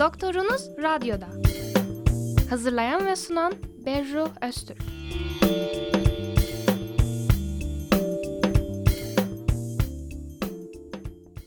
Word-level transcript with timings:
Doktorunuz 0.00 0.68
Radyo'da. 0.82 1.26
Hazırlayan 2.50 3.06
ve 3.06 3.16
sunan 3.16 3.52
Berru 3.86 4.28
Öztürk. 4.42 4.82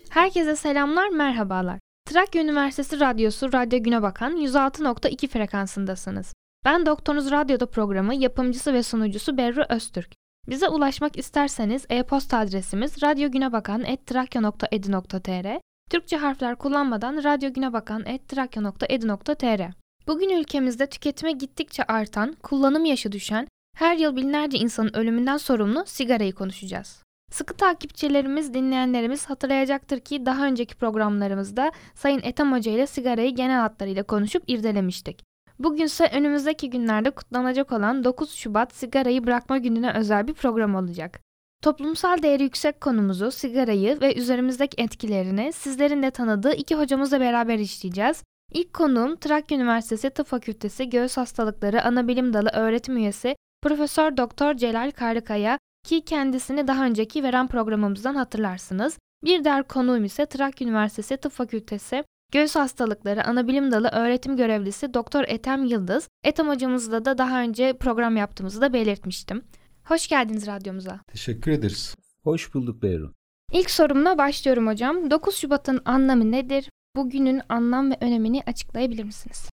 Herkese 0.10 0.56
selamlar, 0.56 1.10
merhabalar. 1.10 1.80
Trakya 2.06 2.44
Üniversitesi 2.44 3.00
Radyosu 3.00 3.54
Radyo 3.54 3.84
Güne 3.84 4.02
Bakan 4.02 4.38
106.2 4.38 5.28
frekansındasınız. 5.28 6.34
Ben 6.66 6.86
Doktorunuz 6.86 7.32
Radyo'da 7.32 7.66
programı 7.66 8.16
yapımcısı 8.16 8.74
ve 8.74 8.84
sunucusu 8.84 9.38
Berru 9.38 9.64
Öztürk. 9.70 10.12
Bize 10.50 10.70
ulaşmak 10.70 11.18
isterseniz 11.18 11.86
e-posta 11.90 12.38
adresimiz 12.38 13.04
radyogünebakan.trakya.edu.tr 13.04 15.73
Türkçe 15.94 16.18
harfler 16.18 16.56
kullanmadan 16.56 17.24
radyogünebakan.trakya.edu.tr 17.24 19.62
Bugün 20.08 20.30
ülkemizde 20.30 20.88
tüketime 20.88 21.32
gittikçe 21.32 21.84
artan, 21.84 22.36
kullanım 22.44 22.86
yaşı 22.86 23.12
düşen, 23.12 23.48
her 23.78 23.98
yıl 23.98 24.16
binlerce 24.16 24.58
insanın 24.58 24.92
ölümünden 24.94 25.38
sorumlu 25.38 25.84
sigarayı 25.86 26.34
konuşacağız. 26.34 27.04
Sıkı 27.32 27.54
takipçilerimiz, 27.54 28.54
dinleyenlerimiz 28.54 29.26
hatırlayacaktır 29.26 30.00
ki 30.00 30.26
daha 30.26 30.46
önceki 30.46 30.76
programlarımızda 30.76 31.72
Sayın 31.96 32.22
Ethem 32.24 32.54
Hoca 32.54 32.72
ile 32.72 32.88
sigarayı 32.88 33.36
genel 33.36 33.60
hatlarıyla 33.60 34.04
konuşup 34.04 34.44
irdelemiştik. 34.48 35.24
Bugünse 35.60 36.10
önümüzdeki 36.14 36.70
günlerde 36.70 37.12
kutlanacak 37.12 37.72
olan 37.72 38.04
9 38.04 38.36
Şubat 38.36 38.76
sigarayı 38.76 39.26
bırakma 39.26 39.58
gününe 39.58 39.94
özel 39.94 40.28
bir 40.28 40.34
program 40.34 40.76
olacak. 40.76 41.22
Toplumsal 41.64 42.22
değeri 42.24 42.44
yüksek 42.44 42.82
konumuzu, 42.82 43.32
sigarayı 43.32 44.02
ve 44.02 44.16
üzerimizdeki 44.16 44.82
etkilerini 44.82 45.54
sizlerin 45.54 46.04
de 46.04 46.12
tanıdığı 46.12 46.54
iki 46.54 46.76
hocamızla 46.76 47.20
beraber 47.20 47.60
işleyeceğiz. 47.60 48.24
İlk 48.54 48.74
konuğum 48.74 49.16
Trakya 49.16 49.58
Üniversitesi 49.58 50.10
Tıp 50.10 50.28
Fakültesi 50.28 50.90
Göğüs 50.90 51.18
Hastalıkları 51.18 51.84
Anabilim 51.84 52.34
Dalı 52.34 52.50
öğretim 52.54 52.98
üyesi 52.98 53.36
Profesör 53.62 54.18
Doktor 54.18 54.54
Celal 54.54 54.92
Karlıkaya 54.92 55.58
ki 55.86 56.02
kendisini 56.02 56.68
daha 56.68 56.86
önceki 56.86 57.24
veren 57.24 57.48
programımızdan 57.48 58.16
hatırlarsınız. 58.16 58.98
Bir 59.26 59.44
diğer 59.44 59.64
konuğum 59.64 60.04
ise 60.06 60.26
Trakya 60.26 60.68
Üniversitesi 60.68 61.18
Tıp 61.18 61.32
Fakültesi 61.32 62.04
Göğüs 62.32 62.56
Hastalıkları 62.56 63.26
Anabilim 63.26 63.72
Dalı 63.72 63.88
öğretim 63.88 64.38
görevlisi 64.38 64.94
Doktor 64.94 65.24
Etem 65.28 65.66
Yıldız. 65.66 66.08
Etem 66.24 66.48
hocamızla 66.48 67.06
da 67.06 67.18
daha 67.18 67.42
önce 67.42 67.74
program 67.74 68.18
yaptığımızı 68.18 68.62
da 68.62 68.74
belirtmiştim. 68.74 69.44
Hoş 69.86 70.08
geldiniz 70.08 70.48
radyomuza. 70.48 71.00
Teşekkür 71.08 71.52
ederiz. 71.52 71.96
Hoş 72.24 72.54
bulduk 72.54 72.84
Beyru. 72.84 73.14
İlk 73.52 73.72
sorumla 73.72 74.18
başlıyorum 74.18 74.68
hocam. 74.68 75.12
9 75.12 75.36
Şubat'ın 75.36 75.82
anlamı 75.86 76.32
nedir? 76.32 76.70
Bugünün 76.96 77.42
anlam 77.50 77.92
ve 77.92 77.98
önemini 78.02 78.44
açıklayabilir 78.48 79.04
misiniz? 79.04 79.50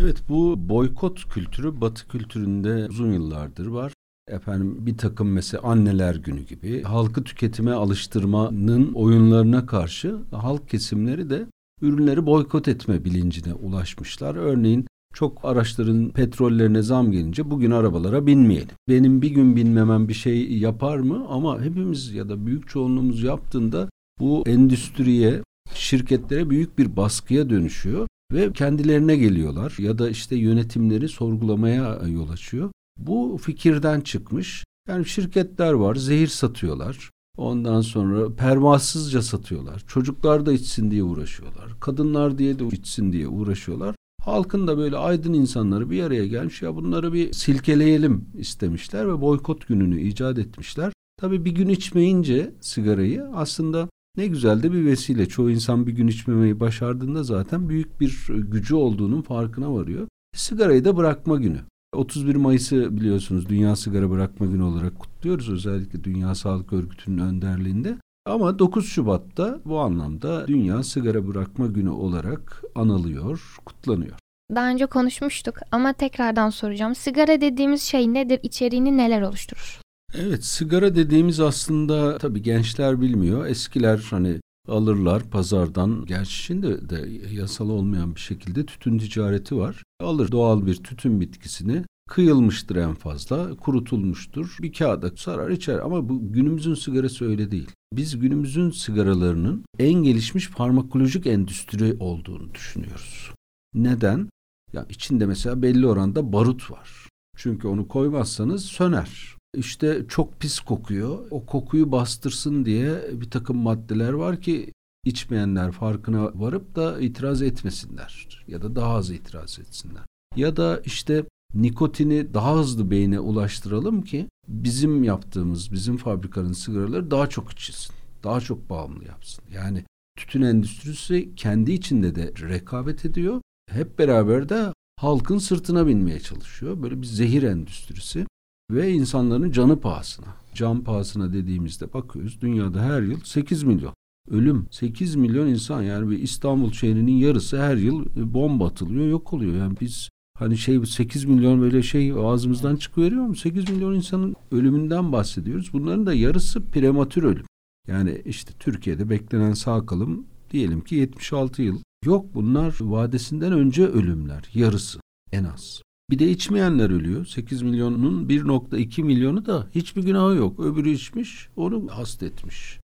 Evet 0.00 0.16
bu 0.28 0.68
boykot 0.68 1.28
kültürü 1.28 1.80
Batı 1.80 2.08
kültüründe 2.08 2.86
uzun 2.88 3.12
yıllardır 3.12 3.66
var. 3.66 3.92
Efendim 4.28 4.86
bir 4.86 4.98
takım 4.98 5.32
mesela 5.32 5.62
anneler 5.62 6.14
günü 6.14 6.40
gibi 6.40 6.82
halkı 6.82 7.24
tüketime 7.24 7.72
alıştırmanın 7.72 8.92
oyunlarına 8.92 9.66
karşı 9.66 10.18
halk 10.32 10.68
kesimleri 10.68 11.30
de 11.30 11.46
ürünleri 11.80 12.26
boykot 12.26 12.68
etme 12.68 13.04
bilincine 13.04 13.54
ulaşmışlar. 13.54 14.34
Örneğin 14.34 14.86
çok 15.14 15.44
araçların 15.44 16.10
petrollerine 16.10 16.82
zam 16.82 17.12
gelince 17.12 17.50
bugün 17.50 17.70
arabalara 17.70 18.26
binmeyelim. 18.26 18.76
Benim 18.88 19.22
bir 19.22 19.30
gün 19.30 19.56
binmemem 19.56 20.08
bir 20.08 20.14
şey 20.14 20.52
yapar 20.58 20.98
mı? 20.98 21.26
Ama 21.28 21.60
hepimiz 21.60 22.12
ya 22.12 22.28
da 22.28 22.46
büyük 22.46 22.68
çoğunluğumuz 22.68 23.22
yaptığında 23.22 23.88
bu 24.20 24.44
endüstriye, 24.46 25.42
şirketlere 25.74 26.50
büyük 26.50 26.78
bir 26.78 26.96
baskıya 26.96 27.50
dönüşüyor 27.50 28.06
ve 28.32 28.52
kendilerine 28.52 29.16
geliyorlar 29.16 29.76
ya 29.78 29.98
da 29.98 30.10
işte 30.10 30.36
yönetimleri 30.36 31.08
sorgulamaya 31.08 32.00
yol 32.06 32.28
açıyor. 32.28 32.70
Bu 32.98 33.38
fikirden 33.42 34.00
çıkmış. 34.00 34.64
Yani 34.88 35.06
şirketler 35.06 35.72
var, 35.72 35.94
zehir 35.94 36.26
satıyorlar. 36.26 37.10
Ondan 37.36 37.80
sonra 37.80 38.34
pervasızca 38.34 39.22
satıyorlar. 39.22 39.84
Çocuklar 39.86 40.46
da 40.46 40.52
içsin 40.52 40.90
diye 40.90 41.02
uğraşıyorlar. 41.02 41.80
Kadınlar 41.80 42.38
diye 42.38 42.58
de 42.58 42.66
içsin 42.66 43.12
diye 43.12 43.28
uğraşıyorlar. 43.28 43.94
Halkın 44.24 44.66
da 44.66 44.78
böyle 44.78 44.96
aydın 44.96 45.32
insanları 45.32 45.90
bir 45.90 46.02
araya 46.02 46.26
gelmiş 46.26 46.62
ya 46.62 46.76
bunları 46.76 47.12
bir 47.12 47.32
silkeleyelim 47.32 48.24
istemişler 48.38 49.08
ve 49.08 49.20
boykot 49.20 49.68
gününü 49.68 50.00
icat 50.00 50.38
etmişler. 50.38 50.92
Tabii 51.16 51.44
bir 51.44 51.50
gün 51.50 51.68
içmeyince 51.68 52.54
sigarayı 52.60 53.24
aslında 53.34 53.88
ne 54.16 54.26
güzel 54.26 54.62
de 54.62 54.72
bir 54.72 54.84
vesile. 54.84 55.26
Çoğu 55.26 55.50
insan 55.50 55.86
bir 55.86 55.92
gün 55.92 56.06
içmemeyi 56.06 56.60
başardığında 56.60 57.22
zaten 57.22 57.68
büyük 57.68 58.00
bir 58.00 58.26
gücü 58.28 58.74
olduğunun 58.74 59.22
farkına 59.22 59.74
varıyor. 59.74 60.08
Sigarayı 60.36 60.84
da 60.84 60.96
bırakma 60.96 61.36
günü. 61.36 61.60
31 61.94 62.36
Mayıs'ı 62.36 62.96
biliyorsunuz 62.96 63.48
Dünya 63.48 63.76
Sigara 63.76 64.10
Bırakma 64.10 64.46
Günü 64.46 64.62
olarak 64.62 64.98
kutluyoruz. 64.98 65.50
Özellikle 65.50 66.04
Dünya 66.04 66.34
Sağlık 66.34 66.72
Örgütü'nün 66.72 67.18
önderliğinde. 67.18 67.98
Ama 68.26 68.58
9 68.58 68.86
Şubat'ta 68.86 69.60
bu 69.64 69.80
anlamda 69.80 70.46
Dünya 70.48 70.82
Sigara 70.82 71.26
Bırakma 71.26 71.66
Günü 71.66 71.90
olarak 71.90 72.62
anılıyor, 72.74 73.56
kutlanıyor. 73.64 74.16
Daha 74.54 74.68
önce 74.68 74.86
konuşmuştuk 74.86 75.58
ama 75.72 75.92
tekrardan 75.92 76.50
soracağım. 76.50 76.94
Sigara 76.94 77.40
dediğimiz 77.40 77.82
şey 77.82 78.14
nedir? 78.14 78.40
İçeriğini 78.42 78.96
neler 78.96 79.22
oluşturur? 79.22 79.80
Evet, 80.14 80.44
sigara 80.44 80.96
dediğimiz 80.96 81.40
aslında 81.40 82.18
tabii 82.18 82.42
gençler 82.42 83.00
bilmiyor. 83.00 83.46
Eskiler 83.46 84.06
hani 84.10 84.40
alırlar 84.68 85.22
pazardan. 85.30 86.04
Gerçi 86.06 86.32
şimdi 86.32 86.88
de 86.88 87.08
yasal 87.32 87.70
olmayan 87.70 88.14
bir 88.14 88.20
şekilde 88.20 88.66
tütün 88.66 88.98
ticareti 88.98 89.56
var. 89.56 89.82
Alır 90.00 90.32
doğal 90.32 90.66
bir 90.66 90.74
tütün 90.76 91.20
bitkisini 91.20 91.82
kıyılmıştır 92.08 92.76
en 92.76 92.94
fazla, 92.94 93.56
kurutulmuştur. 93.56 94.56
Bir 94.62 94.72
kağıda 94.72 95.16
sarar 95.16 95.50
içer 95.50 95.78
ama 95.78 96.08
bu 96.08 96.32
günümüzün 96.32 96.74
sigarası 96.74 97.28
öyle 97.28 97.50
değil. 97.50 97.70
Biz 97.92 98.18
günümüzün 98.18 98.70
sigaralarının 98.70 99.64
en 99.78 99.92
gelişmiş 99.92 100.48
farmakolojik 100.48 101.26
endüstri 101.26 101.96
olduğunu 102.00 102.54
düşünüyoruz. 102.54 103.32
Neden? 103.74 104.28
Ya 104.72 104.86
içinde 104.88 105.26
mesela 105.26 105.62
belli 105.62 105.86
oranda 105.86 106.32
barut 106.32 106.70
var. 106.70 107.08
Çünkü 107.36 107.68
onu 107.68 107.88
koymazsanız 107.88 108.64
söner. 108.64 109.36
İşte 109.56 110.04
çok 110.08 110.40
pis 110.40 110.60
kokuyor. 110.60 111.26
O 111.30 111.46
kokuyu 111.46 111.92
bastırsın 111.92 112.64
diye 112.64 113.10
bir 113.12 113.30
takım 113.30 113.56
maddeler 113.56 114.12
var 114.12 114.40
ki 114.40 114.72
içmeyenler 115.04 115.72
farkına 115.72 116.30
varıp 116.34 116.76
da 116.76 117.00
itiraz 117.00 117.42
etmesinler 117.42 118.44
ya 118.48 118.62
da 118.62 118.76
daha 118.76 118.94
az 118.94 119.10
itiraz 119.10 119.58
etsinler. 119.58 120.02
Ya 120.36 120.56
da 120.56 120.80
işte 120.84 121.24
nikotini 121.54 122.34
daha 122.34 122.56
hızlı 122.56 122.90
beyne 122.90 123.20
ulaştıralım 123.20 124.02
ki 124.02 124.28
bizim 124.48 125.04
yaptığımız, 125.04 125.72
bizim 125.72 125.96
fabrikanın 125.96 126.52
sigaraları 126.52 127.10
daha 127.10 127.28
çok 127.28 127.52
içilsin. 127.52 127.94
Daha 128.24 128.40
çok 128.40 128.70
bağımlı 128.70 129.04
yapsın. 129.04 129.44
Yani 129.54 129.84
tütün 130.18 130.42
endüstrisi 130.42 131.34
kendi 131.36 131.72
içinde 131.72 132.14
de 132.14 132.32
rekabet 132.48 133.04
ediyor. 133.04 133.40
Hep 133.70 133.98
beraber 133.98 134.48
de 134.48 134.72
halkın 134.96 135.38
sırtına 135.38 135.86
binmeye 135.86 136.20
çalışıyor. 136.20 136.82
Böyle 136.82 137.02
bir 137.02 137.06
zehir 137.06 137.42
endüstrisi 137.42 138.26
ve 138.70 138.92
insanların 138.92 139.50
canı 139.50 139.80
pahasına. 139.80 140.26
Can 140.54 140.84
pahasına 140.84 141.32
dediğimizde 141.32 141.92
bakıyoruz 141.92 142.40
dünyada 142.40 142.82
her 142.82 143.02
yıl 143.02 143.20
8 143.24 143.62
milyon 143.62 143.94
ölüm. 144.30 144.66
8 144.70 145.16
milyon 145.16 145.46
insan 145.46 145.82
yani 145.82 146.10
bir 146.10 146.18
İstanbul 146.18 146.72
şehrinin 146.72 147.12
yarısı 147.12 147.62
her 147.62 147.76
yıl 147.76 148.06
bomba 148.16 148.66
atılıyor 148.66 149.06
yok 149.06 149.32
oluyor. 149.32 149.56
Yani 149.56 149.76
biz 149.80 150.08
Hani 150.38 150.58
şey 150.58 150.86
8 150.86 151.24
milyon 151.24 151.60
böyle 151.60 151.82
şey 151.82 152.12
ağzımızdan 152.12 152.76
çıkıveriyor 152.76 153.22
mu? 153.22 153.36
8 153.36 153.70
milyon 153.70 153.94
insanın 153.94 154.36
ölümünden 154.52 155.12
bahsediyoruz. 155.12 155.72
Bunların 155.72 156.06
da 156.06 156.14
yarısı 156.14 156.70
prematür 156.70 157.22
ölüm. 157.22 157.46
Yani 157.88 158.22
işte 158.24 158.52
Türkiye'de 158.58 159.10
beklenen 159.10 159.52
sağ 159.52 159.86
kalım 159.86 160.26
diyelim 160.50 160.80
ki 160.80 160.94
76 160.94 161.62
yıl. 161.62 161.78
Yok 162.04 162.34
bunlar 162.34 162.76
vadesinden 162.80 163.52
önce 163.52 163.86
ölümler. 163.86 164.50
Yarısı 164.54 165.00
en 165.32 165.44
az. 165.44 165.82
Bir 166.10 166.18
de 166.18 166.30
içmeyenler 166.30 166.90
ölüyor. 166.90 167.26
8 167.26 167.62
milyonun 167.62 168.28
1.2 168.28 169.02
milyonu 169.02 169.46
da 169.46 169.66
hiçbir 169.74 170.02
günahı 170.02 170.34
yok. 170.34 170.60
Öbürü 170.60 170.90
içmiş, 170.90 171.48
onu 171.56 171.86
hasta 171.90 172.26
etmiş. 172.26 172.80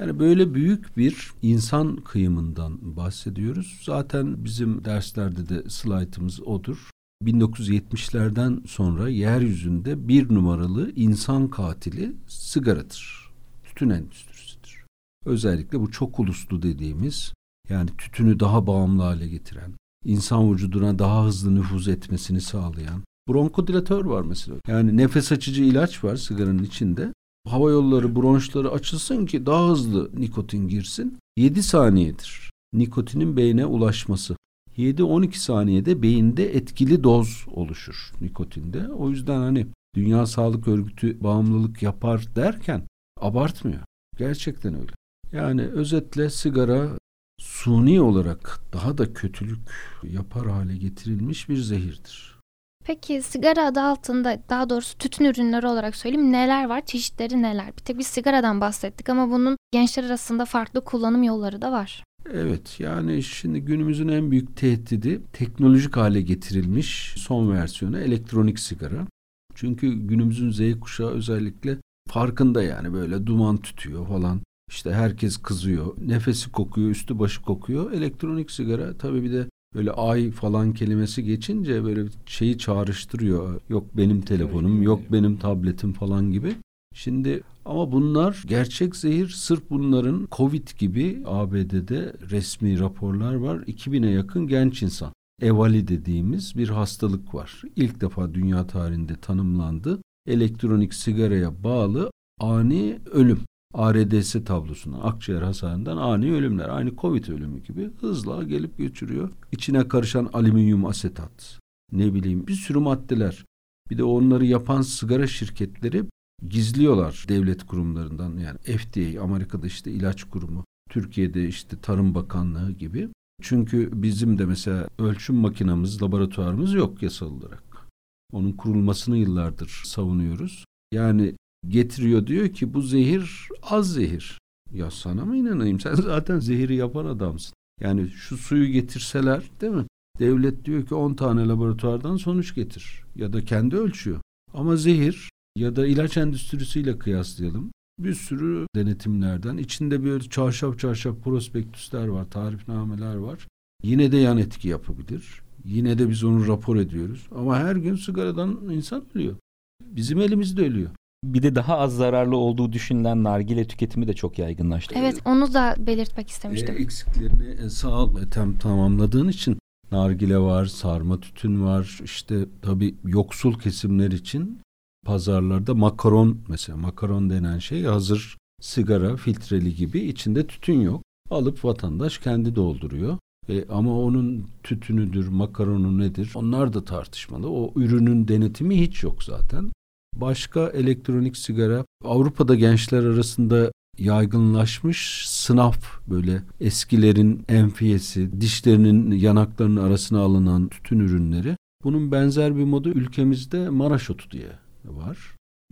Yani 0.00 0.18
böyle 0.18 0.54
büyük 0.54 0.96
bir 0.96 1.30
insan 1.42 1.96
kıyımından 1.96 2.96
bahsediyoruz. 2.96 3.80
Zaten 3.84 4.44
bizim 4.44 4.84
derslerde 4.84 5.48
de 5.48 5.70
slaytımız 5.70 6.40
odur. 6.40 6.90
1970'lerden 7.24 8.62
sonra 8.66 9.08
yeryüzünde 9.08 10.08
bir 10.08 10.34
numaralı 10.34 10.92
insan 10.96 11.48
katili 11.48 12.12
sigaradır. 12.28 13.30
Tütün 13.64 13.90
endüstrisidir. 13.90 14.84
Özellikle 15.24 15.80
bu 15.80 15.90
çok 15.90 16.20
uluslu 16.20 16.62
dediğimiz 16.62 17.32
yani 17.68 17.90
tütünü 17.98 18.40
daha 18.40 18.66
bağımlı 18.66 19.02
hale 19.02 19.28
getiren, 19.28 19.72
insan 20.04 20.52
vücuduna 20.52 20.98
daha 20.98 21.26
hızlı 21.26 21.54
nüfuz 21.54 21.88
etmesini 21.88 22.40
sağlayan 22.40 23.02
bronkodilatör 23.28 24.04
var 24.04 24.22
mesela. 24.22 24.56
Yani 24.68 24.96
nefes 24.96 25.32
açıcı 25.32 25.64
ilaç 25.64 26.04
var 26.04 26.16
sigaranın 26.16 26.62
içinde 26.62 27.12
hava 27.48 27.70
yolları, 27.70 28.16
bronşları 28.16 28.70
açılsın 28.70 29.26
ki 29.26 29.46
daha 29.46 29.68
hızlı 29.68 30.10
nikotin 30.14 30.68
girsin. 30.68 31.18
7 31.36 31.62
saniyedir 31.62 32.50
nikotinin 32.72 33.36
beyne 33.36 33.66
ulaşması. 33.66 34.36
7-12 34.78 35.34
saniyede 35.34 36.02
beyinde 36.02 36.56
etkili 36.56 37.04
doz 37.04 37.44
oluşur 37.52 38.12
nikotinde. 38.20 38.88
O 38.88 39.10
yüzden 39.10 39.40
hani 39.40 39.66
Dünya 39.94 40.26
Sağlık 40.26 40.68
Örgütü 40.68 41.22
bağımlılık 41.22 41.82
yapar 41.82 42.26
derken 42.36 42.82
abartmıyor. 43.20 43.80
Gerçekten 44.18 44.74
öyle. 44.74 44.92
Yani 45.32 45.62
özetle 45.62 46.30
sigara 46.30 46.98
suni 47.40 48.00
olarak 48.00 48.60
daha 48.72 48.98
da 48.98 49.12
kötülük 49.12 49.58
yapar 50.02 50.48
hale 50.48 50.76
getirilmiş 50.76 51.48
bir 51.48 51.56
zehirdir. 51.56 52.39
Peki 52.84 53.22
sigara 53.22 53.66
adı 53.66 53.80
altında 53.80 54.42
daha 54.48 54.70
doğrusu 54.70 54.98
tütün 54.98 55.24
ürünleri 55.24 55.66
olarak 55.66 55.96
söyleyeyim 55.96 56.32
neler 56.32 56.64
var? 56.68 56.86
Çeşitleri 56.86 57.42
neler? 57.42 57.66
Bir 57.66 57.82
tek 57.82 57.98
biz 57.98 58.06
sigaradan 58.06 58.60
bahsettik 58.60 59.08
ama 59.08 59.30
bunun 59.30 59.56
gençler 59.72 60.04
arasında 60.04 60.44
farklı 60.44 60.84
kullanım 60.84 61.22
yolları 61.22 61.62
da 61.62 61.72
var. 61.72 62.04
Evet 62.32 62.80
yani 62.80 63.22
şimdi 63.22 63.60
günümüzün 63.60 64.08
en 64.08 64.30
büyük 64.30 64.56
tehdidi 64.56 65.20
teknolojik 65.32 65.96
hale 65.96 66.20
getirilmiş 66.20 67.14
son 67.16 67.52
versiyonu 67.52 67.98
elektronik 67.98 68.58
sigara. 68.58 69.06
Çünkü 69.54 69.92
günümüzün 69.92 70.50
Z 70.50 70.80
kuşağı 70.80 71.10
özellikle 71.10 71.78
farkında 72.08 72.62
yani 72.62 72.92
böyle 72.92 73.26
duman 73.26 73.56
tütüyor 73.56 74.06
falan. 74.08 74.40
İşte 74.70 74.92
herkes 74.92 75.36
kızıyor. 75.36 75.96
Nefesi 76.06 76.52
kokuyor, 76.52 76.90
üstü 76.90 77.18
başı 77.18 77.42
kokuyor. 77.42 77.92
Elektronik 77.92 78.50
sigara 78.50 78.98
tabii 78.98 79.22
bir 79.22 79.32
de 79.32 79.46
böyle 79.74 79.90
ay 79.90 80.30
falan 80.30 80.72
kelimesi 80.72 81.24
geçince 81.24 81.84
böyle 81.84 82.04
şeyi 82.26 82.58
çağrıştırıyor. 82.58 83.60
Yok 83.68 83.84
benim 83.96 84.20
telefonum, 84.20 84.82
yok 84.82 85.00
benim 85.12 85.36
tabletim 85.36 85.92
falan 85.92 86.32
gibi. 86.32 86.54
Şimdi 86.94 87.42
ama 87.64 87.92
bunlar 87.92 88.42
gerçek 88.46 88.96
zehir 88.96 89.28
sırf 89.28 89.70
bunların 89.70 90.28
Covid 90.32 90.68
gibi 90.78 91.22
ABD'de 91.26 92.12
resmi 92.30 92.80
raporlar 92.80 93.34
var. 93.34 93.56
2000'e 93.58 94.10
yakın 94.10 94.46
genç 94.46 94.82
insan. 94.82 95.12
Evali 95.42 95.88
dediğimiz 95.88 96.56
bir 96.56 96.68
hastalık 96.68 97.34
var. 97.34 97.62
İlk 97.76 98.00
defa 98.00 98.34
dünya 98.34 98.66
tarihinde 98.66 99.16
tanımlandı. 99.16 100.00
Elektronik 100.26 100.94
sigaraya 100.94 101.64
bağlı 101.64 102.10
ani 102.40 102.98
ölüm. 103.10 103.40
ARDS 103.74 104.32
tablosuna 104.44 105.02
akciğer 105.02 105.42
hasarından 105.42 105.96
ani 105.96 106.32
ölümler 106.32 106.68
aynı 106.68 106.96
Covid 106.96 107.28
ölümü 107.28 107.62
gibi 107.62 107.90
hızla 108.00 108.42
gelip 108.42 108.78
götürüyor. 108.78 109.30
İçine 109.52 109.88
karışan 109.88 110.30
alüminyum 110.32 110.86
asetat 110.86 111.58
ne 111.92 112.14
bileyim 112.14 112.46
bir 112.46 112.54
sürü 112.54 112.78
maddeler. 112.78 113.44
Bir 113.90 113.98
de 113.98 114.04
onları 114.04 114.46
yapan 114.46 114.82
sigara 114.82 115.26
şirketleri 115.26 116.04
gizliyorlar 116.48 117.24
devlet 117.28 117.66
kurumlarından 117.66 118.36
yani 118.36 118.58
FDA 118.58 119.22
Amerika'da 119.22 119.66
işte 119.66 119.92
ilaç 119.92 120.24
kurumu 120.24 120.64
Türkiye'de 120.90 121.48
işte 121.48 121.80
Tarım 121.82 122.14
Bakanlığı 122.14 122.72
gibi. 122.72 123.08
Çünkü 123.42 123.90
bizim 124.02 124.38
de 124.38 124.46
mesela 124.46 124.88
ölçüm 124.98 125.36
makinamız, 125.36 126.02
laboratuvarımız 126.02 126.74
yok 126.74 127.02
yasal 127.02 127.26
olarak. 127.26 127.88
Onun 128.32 128.52
kurulmasını 128.52 129.16
yıllardır 129.16 129.82
savunuyoruz. 129.84 130.64
Yani 130.92 131.34
getiriyor 131.68 132.26
diyor 132.26 132.48
ki 132.48 132.74
bu 132.74 132.82
zehir 132.82 133.48
az 133.62 133.92
zehir. 133.92 134.38
Ya 134.72 134.90
sana 134.90 135.24
mı 135.24 135.36
inanayım? 135.36 135.80
Sen 135.80 135.94
zaten 135.94 136.38
zehiri 136.38 136.74
yapan 136.74 137.04
adamsın. 137.04 137.54
Yani 137.80 138.08
şu 138.08 138.36
suyu 138.36 138.66
getirseler 138.66 139.42
değil 139.60 139.72
mi? 139.72 139.86
Devlet 140.18 140.64
diyor 140.64 140.86
ki 140.86 140.94
10 140.94 141.14
tane 141.14 141.48
laboratuvardan 141.48 142.16
sonuç 142.16 142.54
getir. 142.54 143.02
Ya 143.16 143.32
da 143.32 143.44
kendi 143.44 143.76
ölçüyor. 143.76 144.20
Ama 144.54 144.76
zehir 144.76 145.30
ya 145.56 145.76
da 145.76 145.86
ilaç 145.86 146.16
endüstrisiyle 146.16 146.98
kıyaslayalım. 146.98 147.70
Bir 147.98 148.14
sürü 148.14 148.66
denetimlerden 148.74 149.56
içinde 149.56 150.04
böyle 150.04 150.24
çarşaf 150.24 150.78
çarşaf 150.78 151.16
prospektüsler 151.24 152.08
var, 152.08 152.30
tarifnameler 152.30 153.14
var. 153.14 153.48
Yine 153.82 154.12
de 154.12 154.16
yan 154.16 154.38
etki 154.38 154.68
yapabilir. 154.68 155.42
Yine 155.64 155.98
de 155.98 156.08
biz 156.08 156.24
onu 156.24 156.46
rapor 156.46 156.76
ediyoruz. 156.76 157.26
Ama 157.34 157.58
her 157.58 157.76
gün 157.76 157.94
sigaradan 157.94 158.70
insan 158.70 159.04
ölüyor. 159.14 159.36
Bizim 159.80 160.20
elimizde 160.20 160.62
ölüyor. 160.62 160.90
Bir 161.24 161.42
de 161.42 161.54
daha 161.54 161.78
az 161.78 161.96
zararlı 161.96 162.36
olduğu 162.36 162.72
düşünülen 162.72 163.24
nargile 163.24 163.66
tüketimi 163.66 164.08
de 164.08 164.12
çok 164.12 164.38
yaygınlaştı. 164.38 164.94
Evet 164.98 165.20
onu 165.24 165.54
da 165.54 165.74
belirtmek 165.78 166.28
istemiştim. 166.28 166.76
E, 166.76 166.82
eksiklerini 166.82 167.48
e, 167.64 167.70
sağ 167.70 168.04
ol 168.04 168.16
tam 168.30 168.58
tamamladığın 168.58 169.28
için 169.28 169.58
nargile 169.92 170.38
var, 170.38 170.66
sarma 170.66 171.20
tütün 171.20 171.64
var. 171.64 171.98
İşte 172.04 172.46
tabii 172.62 172.94
yoksul 173.04 173.58
kesimler 173.58 174.10
için 174.10 174.60
pazarlarda 175.06 175.74
makaron 175.74 176.38
mesela 176.48 176.78
makaron 176.78 177.30
denen 177.30 177.58
şey 177.58 177.84
hazır 177.84 178.36
sigara 178.60 179.16
filtreli 179.16 179.74
gibi 179.74 180.00
içinde 180.00 180.46
tütün 180.46 180.80
yok. 180.80 181.02
Alıp 181.30 181.64
vatandaş 181.64 182.18
kendi 182.18 182.56
dolduruyor. 182.56 183.18
E, 183.48 183.64
ama 183.68 183.98
onun 183.98 184.46
tütünüdür, 184.62 185.28
makaronu 185.28 185.98
nedir 185.98 186.32
onlar 186.34 186.72
da 186.72 186.84
tartışmalı. 186.84 187.50
O 187.50 187.72
ürünün 187.76 188.28
denetimi 188.28 188.80
hiç 188.80 189.02
yok 189.02 189.24
zaten. 189.24 189.70
Başka 190.14 190.68
elektronik 190.68 191.36
sigara 191.36 191.84
Avrupa'da 192.04 192.54
gençler 192.54 193.04
arasında 193.04 193.72
yaygınlaşmış 193.98 195.28
sınaf 195.28 196.00
böyle 196.06 196.42
eskilerin 196.60 197.44
enfiyesi, 197.48 198.40
dişlerinin 198.40 199.10
yanaklarının 199.10 199.84
arasına 199.84 200.20
alınan 200.20 200.68
tütün 200.68 200.98
ürünleri. 200.98 201.56
Bunun 201.84 202.12
benzer 202.12 202.56
bir 202.56 202.64
modu 202.64 202.88
ülkemizde 202.88 203.68
Maraş 203.68 204.10
otu 204.10 204.30
diye 204.30 204.52
var. 204.84 205.18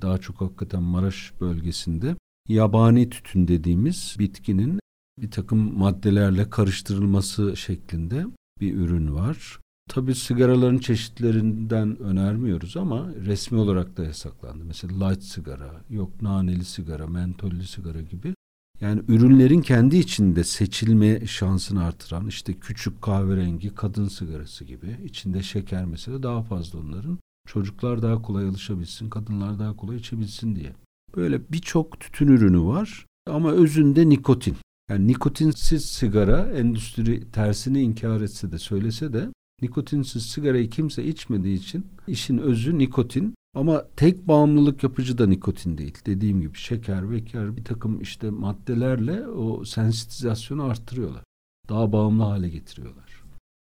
Daha 0.02 0.18
çok 0.18 0.40
hakikaten 0.40 0.82
Maraş 0.82 1.32
bölgesinde 1.40 2.16
yabani 2.48 3.10
tütün 3.10 3.48
dediğimiz 3.48 4.16
bitkinin 4.18 4.80
bir 5.22 5.30
takım 5.30 5.78
maddelerle 5.78 6.50
karıştırılması 6.50 7.56
şeklinde 7.56 8.26
bir 8.60 8.74
ürün 8.74 9.14
var. 9.14 9.58
Tabii 9.88 10.14
sigaraların 10.14 10.78
çeşitlerinden 10.78 11.98
önermiyoruz 11.98 12.76
ama 12.76 13.06
resmi 13.26 13.58
olarak 13.58 13.96
da 13.96 14.04
yasaklandı. 14.04 14.64
Mesela 14.64 15.08
light 15.08 15.22
sigara, 15.22 15.80
yok 15.90 16.22
naneli 16.22 16.64
sigara, 16.64 17.06
mentollü 17.06 17.66
sigara 17.66 18.00
gibi. 18.00 18.34
Yani 18.80 19.02
ürünlerin 19.08 19.60
kendi 19.60 19.96
içinde 19.96 20.44
seçilme 20.44 21.26
şansını 21.26 21.84
artıran 21.84 22.26
işte 22.26 22.54
küçük 22.54 23.02
kahverengi 23.02 23.74
kadın 23.74 24.08
sigarası 24.08 24.64
gibi 24.64 24.96
içinde 25.04 25.42
şeker 25.42 25.84
mesela 25.84 26.22
daha 26.22 26.42
fazla 26.42 26.78
onların. 26.78 27.18
Çocuklar 27.46 28.02
daha 28.02 28.22
kolay 28.22 28.44
alışabilsin, 28.44 29.10
kadınlar 29.10 29.58
daha 29.58 29.76
kolay 29.76 29.96
içebilsin 29.96 30.56
diye. 30.56 30.72
Böyle 31.16 31.52
birçok 31.52 32.00
tütün 32.00 32.28
ürünü 32.28 32.60
var 32.60 33.06
ama 33.30 33.52
özünde 33.52 34.08
nikotin. 34.08 34.56
Yani 34.90 35.06
nikotinsiz 35.06 35.84
sigara 35.84 36.50
endüstri 36.50 37.30
tersini 37.30 37.82
inkar 37.82 38.20
etse 38.20 38.52
de 38.52 38.58
söylese 38.58 39.12
de 39.12 39.28
nikotinsiz 39.62 40.26
sigarayı 40.26 40.70
kimse 40.70 41.04
içmediği 41.04 41.58
için 41.58 41.86
işin 42.06 42.38
özü 42.38 42.78
nikotin 42.78 43.34
ama 43.54 43.84
tek 43.96 44.28
bağımlılık 44.28 44.82
yapıcı 44.82 45.18
da 45.18 45.26
nikotin 45.26 45.78
değil. 45.78 45.98
Dediğim 46.06 46.40
gibi 46.40 46.58
şeker, 46.58 47.10
veker 47.10 47.56
bir 47.56 47.64
takım 47.64 48.00
işte 48.00 48.30
maddelerle 48.30 49.26
o 49.26 49.64
sensitizasyonu 49.64 50.64
arttırıyorlar. 50.64 51.24
Daha 51.68 51.92
bağımlı 51.92 52.22
hale 52.22 52.48
getiriyorlar. 52.48 53.22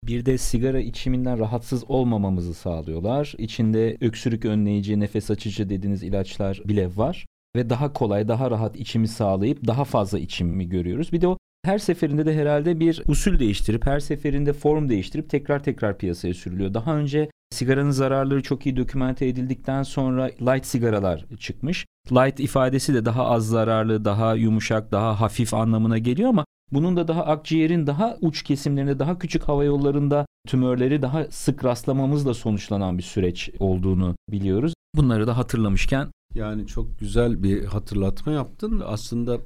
Bir 0.05 0.27
de 0.27 0.39
sigara 0.39 0.81
içiminden 0.81 1.39
rahatsız 1.39 1.85
olmamamızı 1.91 2.55
sağlıyorlar. 2.55 3.35
İçinde 3.39 3.97
öksürük 4.01 4.45
önleyici, 4.45 5.01
nefes 5.01 5.31
açıcı 5.31 5.71
dediğiniz 5.71 6.03
ilaçlar 6.03 6.63
bile 6.65 6.97
var. 6.97 7.27
Ve 7.57 7.71
daha 7.71 7.93
kolay, 7.93 8.29
daha 8.29 8.51
rahat 8.51 8.77
içimi 8.77 9.09
sağlayıp 9.09 9.67
daha 9.67 9.85
fazla 9.85 10.19
içimi 10.19 10.69
görüyoruz. 10.69 11.13
Bir 11.13 11.21
de 11.21 11.29
o 11.29 11.39
her 11.65 11.79
seferinde 11.79 12.27
de 12.27 12.37
herhalde 12.37 12.81
bir 12.81 13.03
usul 13.09 13.39
değiştirip 13.39 13.87
her 13.87 14.01
seferinde 14.01 14.53
form 14.53 14.89
değiştirip 14.89 15.31
tekrar 15.31 15.63
tekrar 15.63 15.99
piyasaya 15.99 16.35
sürülüyor. 16.35 16.75
Daha 16.75 16.97
önce 16.97 17.31
sigaranın 17.51 17.91
zararları 17.91 18.43
çok 18.43 18.67
iyi 18.67 18.77
dokümente 18.77 19.27
edildikten 19.27 19.83
sonra 19.83 20.25
light 20.25 20.67
sigaralar 20.67 21.25
çıkmış. 21.39 21.87
Light 22.13 22.41
ifadesi 22.41 22.95
de 22.95 23.05
daha 23.05 23.27
az 23.27 23.47
zararlı, 23.47 24.05
daha 24.05 24.35
yumuşak, 24.35 24.93
daha 24.93 25.21
hafif 25.21 25.55
anlamına 25.55 25.99
geliyor 25.99 26.29
ama 26.29 26.45
bunun 26.73 26.97
da 26.97 27.09
daha 27.09 27.25
akciğerin 27.25 27.87
daha 27.87 28.17
uç 28.21 28.43
kesimlerinde, 28.43 28.99
daha 28.99 29.19
küçük 29.19 29.43
hava 29.43 29.65
yollarında 29.65 30.27
tümörleri 30.49 31.03
daha 31.03 31.25
sık 31.31 31.65
rastlamamızla 31.65 32.35
sonuçlanan 32.35 32.99
bir 32.99 33.03
süreç 33.03 33.51
olduğunu 33.59 34.15
biliyoruz. 34.31 34.75
Bunları 34.97 35.27
da 35.27 35.37
hatırlamışken 35.37 36.09
yani 36.35 36.67
çok 36.67 36.99
güzel 36.99 37.43
bir 37.43 37.65
hatırlatma 37.65 38.33
yaptın. 38.33 38.83
Aslında 38.87 39.39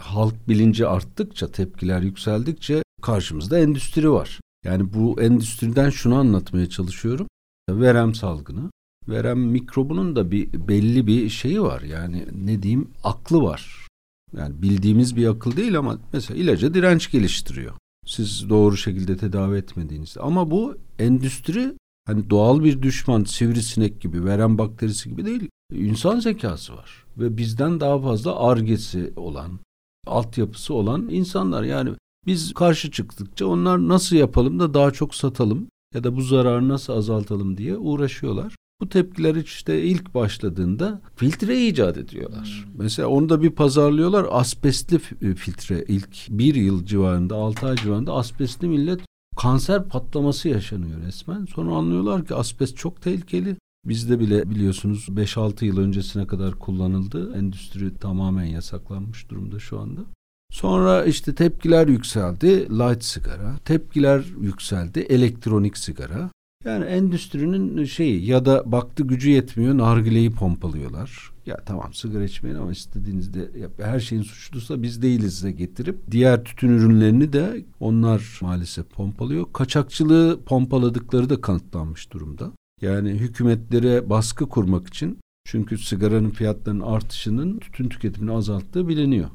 halk 0.00 0.48
bilinci 0.48 0.86
arttıkça, 0.86 1.50
tepkiler 1.50 2.02
yükseldikçe 2.02 2.82
karşımızda 3.02 3.58
endüstri 3.58 4.12
var. 4.12 4.40
Yani 4.64 4.92
bu 4.94 5.22
endüstriden 5.22 5.90
şunu 5.90 6.14
anlatmaya 6.14 6.68
çalışıyorum. 6.68 7.26
Verem 7.70 8.14
salgını. 8.14 8.70
Verem 9.08 9.40
mikrobunun 9.40 10.16
da 10.16 10.30
bir 10.30 10.68
belli 10.68 11.06
bir 11.06 11.28
şeyi 11.28 11.62
var. 11.62 11.82
Yani 11.82 12.26
ne 12.32 12.62
diyeyim 12.62 12.90
aklı 13.04 13.42
var. 13.42 13.86
Yani 14.36 14.62
bildiğimiz 14.62 15.16
bir 15.16 15.26
akıl 15.26 15.56
değil 15.56 15.78
ama 15.78 15.98
mesela 16.12 16.40
ilaca 16.40 16.74
direnç 16.74 17.10
geliştiriyor. 17.10 17.74
Siz 18.06 18.48
doğru 18.48 18.76
şekilde 18.76 19.16
tedavi 19.16 19.56
etmediğinizde. 19.56 20.20
Ama 20.20 20.50
bu 20.50 20.76
endüstri 20.98 21.72
hani 22.06 22.30
doğal 22.30 22.64
bir 22.64 22.82
düşman 22.82 23.24
sivrisinek 23.24 24.00
gibi, 24.00 24.24
verem 24.24 24.58
bakterisi 24.58 25.10
gibi 25.10 25.24
değil. 25.24 25.48
İnsan 25.72 26.20
zekası 26.20 26.76
var. 26.76 27.04
Ve 27.18 27.36
bizden 27.36 27.80
daha 27.80 28.00
fazla 28.00 28.38
argesi 28.38 29.12
olan, 29.16 29.58
altyapısı 30.06 30.74
olan 30.74 31.08
insanlar. 31.08 31.62
Yani 31.62 31.90
Biz 32.26 32.54
karşı 32.54 32.90
çıktıkça 32.90 33.46
onlar 33.46 33.88
nasıl 33.88 34.16
yapalım 34.16 34.60
da 34.60 34.74
daha 34.74 34.90
çok 34.90 35.14
satalım 35.14 35.68
ya 35.94 36.04
da 36.04 36.16
bu 36.16 36.20
zararı 36.20 36.68
nasıl 36.68 36.92
azaltalım 36.92 37.56
diye 37.56 37.76
uğraşıyorlar. 37.76 38.54
Bu 38.80 38.88
tepkiler 38.88 39.34
işte 39.34 39.82
ilk 39.82 40.14
başladığında 40.14 41.00
filtre 41.16 41.66
icat 41.66 41.98
ediyorlar. 41.98 42.66
Hmm. 42.66 42.72
Mesela 42.78 43.08
onu 43.08 43.28
da 43.28 43.42
bir 43.42 43.50
pazarlıyorlar. 43.50 44.26
Asbestli 44.30 45.00
e, 45.22 45.34
filtre 45.34 45.84
ilk 45.88 46.26
bir 46.30 46.54
yıl 46.54 46.84
civarında, 46.84 47.34
altı 47.34 47.66
ay 47.66 47.76
civarında 47.76 48.12
asbestli 48.12 48.68
millet 48.68 49.00
kanser 49.36 49.88
patlaması 49.88 50.48
yaşanıyor 50.48 51.02
resmen. 51.02 51.44
Sonra 51.54 51.74
anlıyorlar 51.74 52.26
ki 52.26 52.34
asbest 52.34 52.76
çok 52.76 53.02
tehlikeli. 53.02 53.56
Bizde 53.86 54.20
bile 54.20 54.50
biliyorsunuz 54.50 55.08
5-6 55.10 55.64
yıl 55.64 55.78
öncesine 55.78 56.26
kadar 56.26 56.58
kullanıldı. 56.58 57.36
Endüstri 57.36 57.94
tamamen 57.94 58.44
yasaklanmış 58.44 59.30
durumda 59.30 59.58
şu 59.58 59.80
anda. 59.80 60.00
Sonra 60.50 61.04
işte 61.04 61.34
tepkiler 61.34 61.88
yükseldi. 61.88 62.46
Light 62.70 63.04
sigara. 63.04 63.56
Tepkiler 63.64 64.24
yükseldi. 64.40 65.00
Elektronik 65.00 65.78
sigara. 65.78 66.30
Yani 66.64 66.84
endüstrinin 66.84 67.84
şeyi 67.84 68.26
ya 68.26 68.44
da 68.44 68.72
baktı 68.72 69.02
gücü 69.02 69.30
yetmiyor 69.30 69.78
nargileyi 69.78 70.30
pompalıyorlar. 70.30 71.30
Ya 71.46 71.56
tamam 71.66 71.94
sigara 71.94 72.24
içmeyin 72.24 72.56
ama 72.56 72.72
istediğinizde 72.72 73.38
ya, 73.38 73.68
her 73.86 74.00
şeyin 74.00 74.22
suçlusu 74.22 74.82
biz 74.82 75.02
değiliz 75.02 75.44
de 75.44 75.52
getirip 75.52 75.98
diğer 76.10 76.44
tütün 76.44 76.68
ürünlerini 76.68 77.32
de 77.32 77.64
onlar 77.80 78.38
maalesef 78.42 78.90
pompalıyor. 78.90 79.46
Kaçakçılığı 79.52 80.40
pompaladıkları 80.46 81.30
da 81.30 81.40
kanıtlanmış 81.40 82.12
durumda. 82.12 82.52
Yani 82.84 83.10
hükümetlere 83.10 84.10
baskı 84.10 84.48
kurmak 84.48 84.86
için 84.86 85.18
çünkü 85.44 85.78
sigaranın 85.78 86.30
fiyatlarının 86.30 86.84
artışının 86.84 87.58
tütün 87.58 87.88
tüketimini 87.88 88.32
azalttığı 88.32 88.88
biliniyor. 88.88 89.30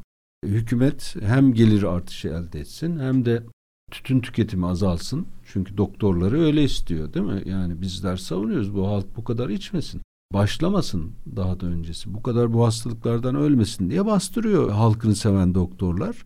Hükümet 0.45 1.15
hem 1.21 1.53
gelir 1.53 1.83
artışı 1.83 2.27
elde 2.27 2.59
etsin 2.59 2.99
hem 2.99 3.25
de 3.25 3.43
tütün 3.91 4.19
tüketimi 4.19 4.67
azalsın. 4.67 5.27
Çünkü 5.45 5.77
doktorları 5.77 6.41
öyle 6.41 6.63
istiyor 6.63 7.13
değil 7.13 7.25
mi? 7.25 7.43
Yani 7.45 7.81
bizler 7.81 8.17
savunuyoruz 8.17 8.75
bu 8.75 8.87
halk 8.87 9.05
bu 9.17 9.23
kadar 9.23 9.49
içmesin. 9.49 10.01
Başlamasın 10.33 11.13
daha 11.35 11.59
da 11.59 11.65
öncesi. 11.65 12.13
Bu 12.13 12.23
kadar 12.23 12.53
bu 12.53 12.65
hastalıklardan 12.65 13.35
ölmesin 13.35 13.89
diye 13.89 14.05
bastırıyor 14.05 14.69
halkını 14.71 15.15
seven 15.15 15.55
doktorlar. 15.55 16.25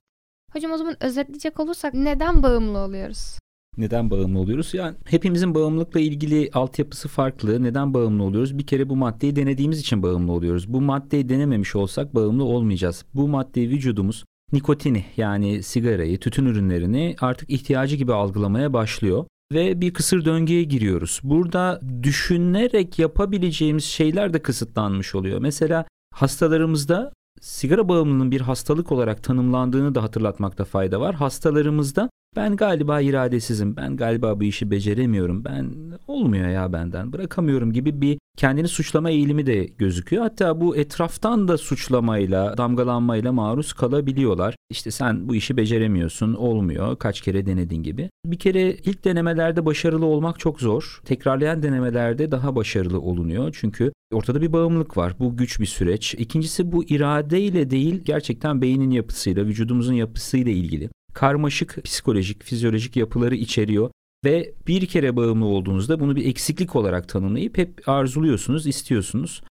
Hocam 0.54 0.72
o 0.72 0.78
zaman 0.78 1.04
özetleyecek 1.04 1.60
olursak 1.60 1.94
neden 1.94 2.44
bağımlı 2.44 2.78
oluyoruz? 2.78 3.40
Neden 3.78 4.10
bağımlı 4.10 4.40
oluyoruz? 4.40 4.74
Yani 4.74 4.96
hepimizin 5.06 5.56
bağımlılıkla 5.56 6.00
ilgili 6.00 6.50
altyapısı 6.54 7.08
farklı. 7.08 7.64
Neden 7.64 7.94
bağımlı 7.94 8.24
oluyoruz? 8.24 8.58
Bir 8.58 8.68
kere 8.68 8.90
bu 8.90 8.96
maddeyi 8.96 9.36
denediğimiz 9.36 9.80
için 9.80 10.04
bağımlı 10.04 10.32
oluyoruz. 10.32 10.74
Bu 10.74 10.82
maddeyi 10.82 11.30
denememiş 11.30 11.76
olsak 11.76 12.16
bağımlı 12.16 12.44
olmayacağız. 12.44 13.06
Bu 13.14 13.28
maddeyi 13.28 13.70
vücudumuz 13.70 14.24
nikotini 14.54 15.06
yani 15.18 15.64
sigarayı, 15.64 16.20
tütün 16.20 16.46
ürünlerini 16.46 17.16
artık 17.22 17.50
ihtiyacı 17.50 17.96
gibi 17.96 18.14
algılamaya 18.14 18.74
başlıyor 18.74 19.26
ve 19.54 19.82
bir 19.82 19.94
kısır 19.94 20.26
döngüye 20.26 20.64
giriyoruz. 20.64 21.20
Burada 21.24 21.82
düşünerek 22.04 23.00
yapabileceğimiz 23.00 23.84
şeyler 23.84 24.34
de 24.34 24.42
kısıtlanmış 24.42 25.16
oluyor. 25.16 25.40
Mesela 25.40 25.86
hastalarımızda 26.14 27.14
sigara 27.42 27.90
bağımlılığının 27.90 28.32
bir 28.32 28.42
hastalık 28.42 28.92
olarak 28.92 29.24
tanımlandığını 29.24 29.96
da 29.96 30.04
hatırlatmakta 30.04 30.66
fayda 30.66 31.00
var. 31.00 31.16
Hastalarımızda 31.16 32.10
ben 32.36 32.56
galiba 32.56 33.02
iradesizim, 33.02 33.76
ben 33.76 33.98
galiba 33.98 34.40
bu 34.40 34.44
işi 34.44 34.72
beceremiyorum, 34.72 35.46
ben 35.46 35.74
olmuyor 36.08 36.50
ya 36.50 36.74
benden, 36.74 37.14
bırakamıyorum 37.14 37.74
gibi 37.74 38.02
bir 38.02 38.18
kendini 38.38 38.68
suçlama 38.68 39.10
eğilimi 39.10 39.46
de 39.46 39.66
gözüküyor. 39.66 40.24
Hatta 40.24 40.62
bu 40.62 40.78
etraftan 40.78 41.48
da 41.48 41.58
suçlamayla, 41.58 42.58
damgalanmayla 42.58 43.32
maruz 43.32 43.74
kalabiliyorlar. 43.74 44.56
İşte 44.70 44.92
sen 44.92 45.30
bu 45.30 45.36
işi 45.36 45.58
beceremiyorsun, 45.58 46.34
olmuyor, 46.34 46.96
kaç 46.96 47.22
kere 47.22 47.46
denedin 47.46 47.84
gibi. 47.84 48.10
Bir 48.26 48.40
kere 48.40 48.72
ilk 48.72 49.06
denemelerde 49.06 49.66
başarılı 49.66 50.06
olmak 50.06 50.40
çok 50.40 50.62
zor. 50.62 51.02
Tekrarlayan 51.06 51.64
denemelerde 51.64 52.32
daha 52.32 52.56
başarılı 52.56 53.02
olunuyor. 53.02 53.58
Çünkü 53.60 53.94
ortada 54.14 54.42
bir 54.42 54.54
bağımlılık 54.54 54.98
var. 54.98 55.14
Bu 55.20 55.38
güç 55.38 55.60
bir 55.60 55.66
süreç. 55.66 56.16
İkincisi 56.18 56.72
bu 56.72 56.84
iradeyle 56.84 57.70
değil, 57.70 58.02
gerçekten 58.06 58.62
beynin 58.62 58.92
yapısıyla, 58.92 59.46
vücudumuzun 59.46 59.94
yapısıyla 59.94 60.52
ilgili 60.52 60.90
karmaşık 61.14 61.84
psikolojik, 61.84 62.44
fizyolojik 62.44 62.96
yapıları 62.96 63.36
içeriyor 63.36 63.92
ve 64.26 64.54
bir 64.68 64.86
kere 64.86 65.16
bağımlı 65.16 65.46
olduğunuzda 65.46 66.00
bunu 66.00 66.16
bir 66.16 66.26
eksiklik 66.26 66.76
olarak 66.76 67.10
tanımlayıp 67.10 67.58
hep 67.58 67.90
arzuluyorsunuz, 67.90 68.68
istiyorsunuz. 68.68 69.44